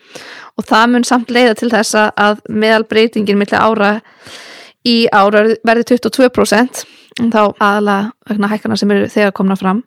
Og 0.58 0.66
það 0.68 0.88
mun 0.92 1.06
samt 1.08 1.32
leiða 1.32 1.56
til 1.58 1.70
þess 1.72 1.96
að 1.98 2.42
meðal 2.50 2.84
breytingin 2.88 3.40
millir 3.40 3.60
ára 3.60 3.94
í 4.88 5.06
ára 5.14 5.46
verði 5.64 5.86
22% 5.94 6.84
þá 7.32 7.42
aðalega 7.60 8.10
vegna 8.28 8.50
hækkana 8.50 8.78
sem 8.80 8.90
eru 8.94 9.10
þegar 9.12 9.36
komna 9.36 9.56
fram. 9.56 9.84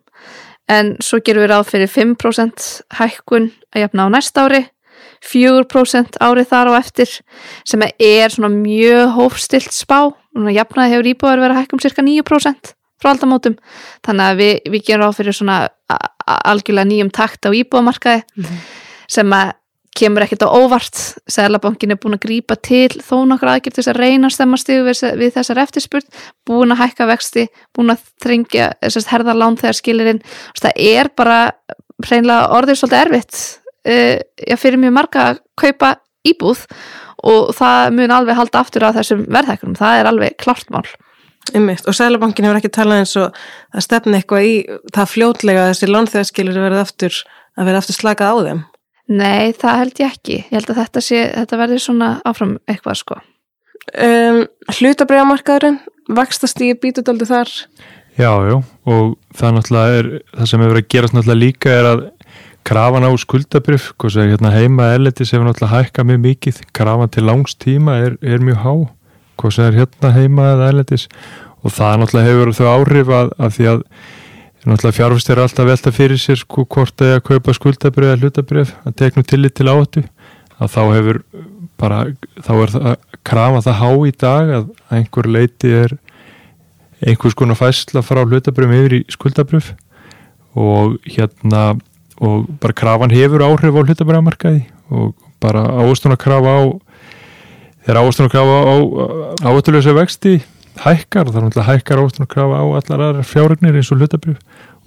En 0.71 0.95
svo 1.03 1.19
gerum 1.21 1.45
við 1.45 1.51
ráð 1.51 1.67
fyrir 1.69 1.91
5% 1.91 2.69
hækkun 2.97 3.51
að 3.75 3.85
jafna 3.85 4.07
á 4.09 4.13
næsta 4.15 4.47
ári 4.47 4.63
4% 5.25 6.19
árið 6.21 6.49
þar 6.51 6.71
á 6.71 6.73
eftir 6.77 7.11
sem 7.65 7.83
er 7.85 8.33
svona 8.33 8.51
mjög 8.53 9.13
hófstilt 9.17 9.73
spá, 9.73 10.13
jafnaði 10.33 10.93
hefur 10.93 11.11
íbúðar 11.11 11.43
verið 11.43 11.55
að 11.55 11.61
hækka 11.61 11.77
um 11.77 11.83
cirka 11.85 12.05
9% 12.05 12.74
frá 13.01 13.11
aldamótum, 13.11 13.57
þannig 14.05 14.25
að 14.29 14.41
við, 14.41 14.55
við 14.73 14.87
gerum 14.89 15.11
á 15.11 15.17
fyrir 15.17 15.35
svona 15.35 15.59
algjörlega 16.25 16.89
nýjum 16.89 17.11
takt 17.13 17.47
á 17.47 17.51
íbúðamarkaði 17.51 18.49
sem 19.11 19.35
að 19.35 19.53
kemur 19.95 20.25
ekkert 20.25 20.43
á 20.43 20.49
óvart. 20.51 21.01
Sælabankin 21.31 21.95
er 21.95 21.99
búin 22.01 22.17
að 22.17 22.25
grípa 22.25 22.57
til 22.59 22.99
þó 22.99 23.23
nokkur 23.29 23.53
aðgjörð 23.53 23.79
þess 23.79 23.91
að 23.93 23.99
reyna 24.01 24.29
að 24.29 24.35
stemma 24.35 24.59
stigu 24.59 24.83
við, 24.87 25.03
við 25.21 25.33
þessar 25.37 25.61
eftirspurt, 25.63 26.09
búin 26.47 26.75
að 26.75 26.81
hækka 26.83 27.07
vexti, 27.11 27.45
búin 27.75 27.93
að 27.93 28.03
þrengja 28.23 28.71
þessast 28.83 29.11
herða 29.13 29.37
lán 29.37 29.59
þegar 29.61 29.79
skilirinn 29.79 30.21
það 30.59 30.81
er 30.83 31.11
bara 31.15 31.39
hreinlega 32.03 32.51
orðið 32.57 32.81
svolítið 32.81 33.01
erfitt 33.05 33.41
uh, 33.87 34.57
fyrir 34.59 34.81
mjög 34.81 34.97
marga 34.99 35.29
að 35.31 35.41
kaupa 35.63 35.95
íbúð 36.27 36.65
og 37.25 37.55
það 37.55 37.95
mun 37.95 38.13
alveg 38.13 38.37
halda 38.37 38.61
aftur 38.61 38.85
á 38.85 38.95
þessum 38.97 39.23
verðhækkunum, 39.31 39.79
það 39.79 40.01
er 40.01 40.11
alveg 40.11 40.39
klart 40.41 40.71
mál 40.73 40.83
Einmitt. 41.53 41.85
Og 41.85 41.93
Sælabankin 41.97 42.47
hefur 42.47 42.61
ekki 42.61 42.73
talað 42.73 43.03
eins 43.03 43.15
og 43.21 43.35
að 43.75 43.85
stefna 43.85 44.19
eitthvað 44.19 44.47
í 44.47 44.55
það 44.95 45.11
fljótlega 45.11 45.65
að 45.65 45.71
þessi 45.73 45.91
lónþegarskilur 45.91 46.63
verði 46.63 46.81
aftur 46.81 47.21
að 47.55 47.69
verði 47.69 47.81
aftur 47.83 47.99
slakað 47.99 48.33
á 48.33 48.35
þeim. 48.49 48.65
Nei, 49.05 49.53
það 49.53 49.79
held 49.83 50.01
ég 50.01 50.11
ekki, 50.15 50.41
ég 50.41 50.57
held 50.57 50.73
að 50.73 50.81
þetta, 50.81 51.05
sé, 51.05 51.21
þetta 51.35 51.61
verði 51.61 51.79
svona 51.83 52.11
áfram 52.25 52.57
eitthvað 52.65 53.01
sko 53.03 53.21
Um, 53.93 54.45
Hlutabriðamarkaðurinn, 54.73 55.77
vakstast 56.17 56.59
í 56.65 56.71
bítudaldi 56.79 57.27
þar. 57.29 57.51
Já, 58.17 58.31
já, 58.47 58.57
og 58.87 59.13
það 59.35 59.55
náttúrulega 59.57 59.99
er, 59.99 60.09
það 60.33 60.49
sem 60.49 60.63
hefur 60.63 60.79
að 60.79 60.87
gerast 60.93 61.15
náttúrulega 61.15 61.41
líka 61.43 61.73
er 61.73 61.89
að 61.91 62.03
krafan 62.65 63.05
á 63.05 63.11
skuldabrif, 63.21 63.91
hérna 64.01 64.53
heima 64.55 64.89
erlendis 64.95 65.35
hefur 65.35 65.45
náttúrulega 65.45 65.83
hækkað 65.83 66.09
mjög 66.09 66.21
mikið, 66.23 66.61
krafan 66.73 67.13
til 67.13 67.25
langs 67.27 67.55
tíma 67.61 67.99
er, 68.07 68.17
er 68.25 68.41
mjög 68.41 68.63
há, 68.63 68.73
hvað 69.39 69.55
sem 69.55 69.69
er 69.69 69.79
hérna 69.81 70.13
heima 70.15 70.51
eða 70.53 70.69
erlendis. 70.71 71.07
Og 71.65 71.73
það 71.73 71.97
náttúrulega 72.01 72.29
hefur 72.29 72.53
þau 72.59 72.67
áhrif 72.71 73.11
að, 73.19 73.33
að 73.41 73.55
því 73.55 73.67
að 73.71 73.83
náttúrulega 74.65 74.97
fjárfæst 74.99 75.31
er 75.33 75.41
alltaf 75.43 75.69
velta 75.69 75.93
fyrir 75.93 76.21
sér 76.21 76.41
sko 76.41 76.65
hvort 76.65 76.95
það 76.97 77.11
er 77.11 77.19
að 77.19 77.27
kaupa 77.29 77.55
skuldabrif 77.57 78.09
eða 78.09 78.21
hlutabrif, 78.21 78.73
að 78.85 78.97
teknu 79.01 79.25
tillit 79.25 79.55
til 79.57 79.69
áttu, 79.69 80.05
að 80.57 80.71
þá 80.73 80.81
hefur 80.95 81.21
bara, 81.81 81.99
þá 82.41 82.53
er 82.55 82.73
það 82.73 82.87
krafa 83.25 83.63
það 83.65 83.79
há 83.81 83.89
í 84.05 84.13
dag 84.25 84.53
að 84.59 84.69
einhver 84.97 85.29
leiti 85.29 85.73
er 85.83 85.97
einhvers 87.05 87.35
konar 87.37 87.59
fæsla 87.59 88.03
frá 88.05 88.23
hlutabröfum 88.23 88.77
yfir 88.79 88.97
í 88.99 89.01
skuldabröf 89.13 89.73
og 90.55 90.95
hérna 91.03 91.75
og 92.23 92.47
bara 92.63 92.77
krafan 92.77 93.13
hefur 93.13 93.43
áhrif 93.43 93.75
á 93.75 93.81
hlutabröfamarkaði 93.83 94.63
og 94.89 95.13
bara 95.43 95.65
ávöstunarkrafa 95.83 96.53
á 96.55 96.63
þegar 97.85 98.01
ávöstunarkrafa 98.01 98.57
á 98.65 98.75
ávættulegsa 99.45 99.95
vexti 99.95 100.39
hækkar, 100.81 101.29
það 101.29 101.37
er 101.37 101.45
náttúrulega 101.45 101.69
hækkar 101.71 102.01
ávöstunarkrafa 102.01 102.61
á 102.61 102.65
allar 102.79 103.03
aðrar 103.09 103.29
fjárregnir 103.29 103.77
eins 103.77 103.91
og 103.93 104.01
hlutabröf 104.01 104.39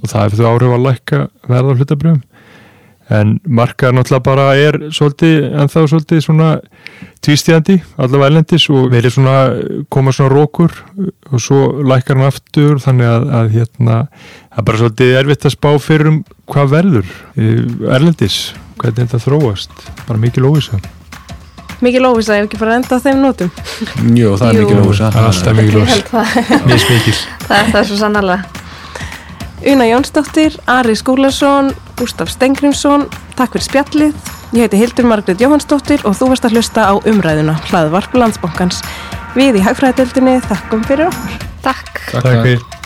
og 0.03 0.11
það 0.11 0.25
hefur 0.25 0.41
þau 0.43 0.51
áhrif 0.53 0.75
að 0.75 0.85
lækka 0.89 1.21
verða 1.49 1.73
á 1.73 1.77
hlutabröfum 1.79 2.25
en 3.09 3.39
markaður 3.49 3.97
náttúrulega 3.97 4.25
bara 4.27 4.49
er 4.61 4.77
svolítið, 4.93 5.47
en 5.57 5.71
þá 5.73 5.79
svolítið 5.89 6.21
svona 6.27 6.49
tvístíðandi, 7.25 7.79
allavega 7.97 8.33
ellendis 8.33 8.67
og 8.69 8.91
verið 8.93 9.15
svona, 9.17 9.37
koma 9.89 10.13
svona 10.13 10.35
rókur 10.35 10.75
og 11.33 11.41
svo 11.43 11.63
lækkar 11.89 12.21
hann 12.21 12.29
aftur 12.29 12.83
þannig 12.85 13.09
að, 13.09 13.27
að 13.41 13.51
hérna 13.57 13.99
það 14.11 14.61
er 14.61 14.69
bara 14.69 14.83
svolítið 14.83 15.17
erfitt 15.23 15.49
að 15.49 15.57
spá 15.57 15.71
fyrir 15.87 16.13
um 16.13 16.21
hvað 16.53 16.71
verður 16.77 17.17
erlendis 17.97 18.39
hvernig 18.79 19.07
þetta 19.07 19.25
þróast, 19.25 19.83
bara 20.05 20.23
mikið 20.27 20.45
lóisa 20.45 20.83
Mikið 21.85 22.03
lófis 22.03 22.29
að 22.29 22.41
ég 22.41 22.47
ekki 22.49 22.59
bara 22.59 22.79
enda 22.79 22.97
á 22.97 23.05
þeim 23.05 23.21
nótum. 23.23 23.51
Jú, 24.19 24.33
það 24.39 24.49
er 24.49 24.57
Jú. 24.57 24.63
mikið 24.65 24.81
lósa. 24.83 25.11
Það 25.15 25.21
er 25.21 25.29
alltaf 25.29 25.59
mikið 25.59 25.93
held 25.93 26.09
það, 26.13 27.59
er 27.59 27.71
það 27.75 27.85
svo 27.91 27.99
sannarlega 28.01 28.59
Una 29.67 29.85
Jónsdóttir, 29.89 30.55
Ari 30.71 30.95
Skúlason, 30.95 31.73
Gustaf 31.99 32.31
Stengrimsson, 32.31 33.09
takk 33.35 33.57
fyrir 33.57 33.67
spjallið. 33.67 34.29
Ég 34.55 34.65
heiti 34.65 34.79
Hildur 34.79 35.09
Margrét 35.11 35.43
Jóhannsdóttir 35.43 36.07
og 36.07 36.15
þú 36.15 36.31
varst 36.31 36.47
að 36.47 36.55
hlusta 36.57 36.87
á 36.87 36.95
umræðuna, 36.95 37.59
hlaðvarp 37.69 38.15
landsbankans. 38.15 38.81
Við 39.35 39.59
í 39.59 39.67
Hagfræðadeildinni 39.67 40.39
þakkum 40.47 40.87
fyrir 40.87 41.11
okkur. 41.11 41.47
Takk 41.67 42.05
Takk 42.15 42.35
fyrir 42.47 42.78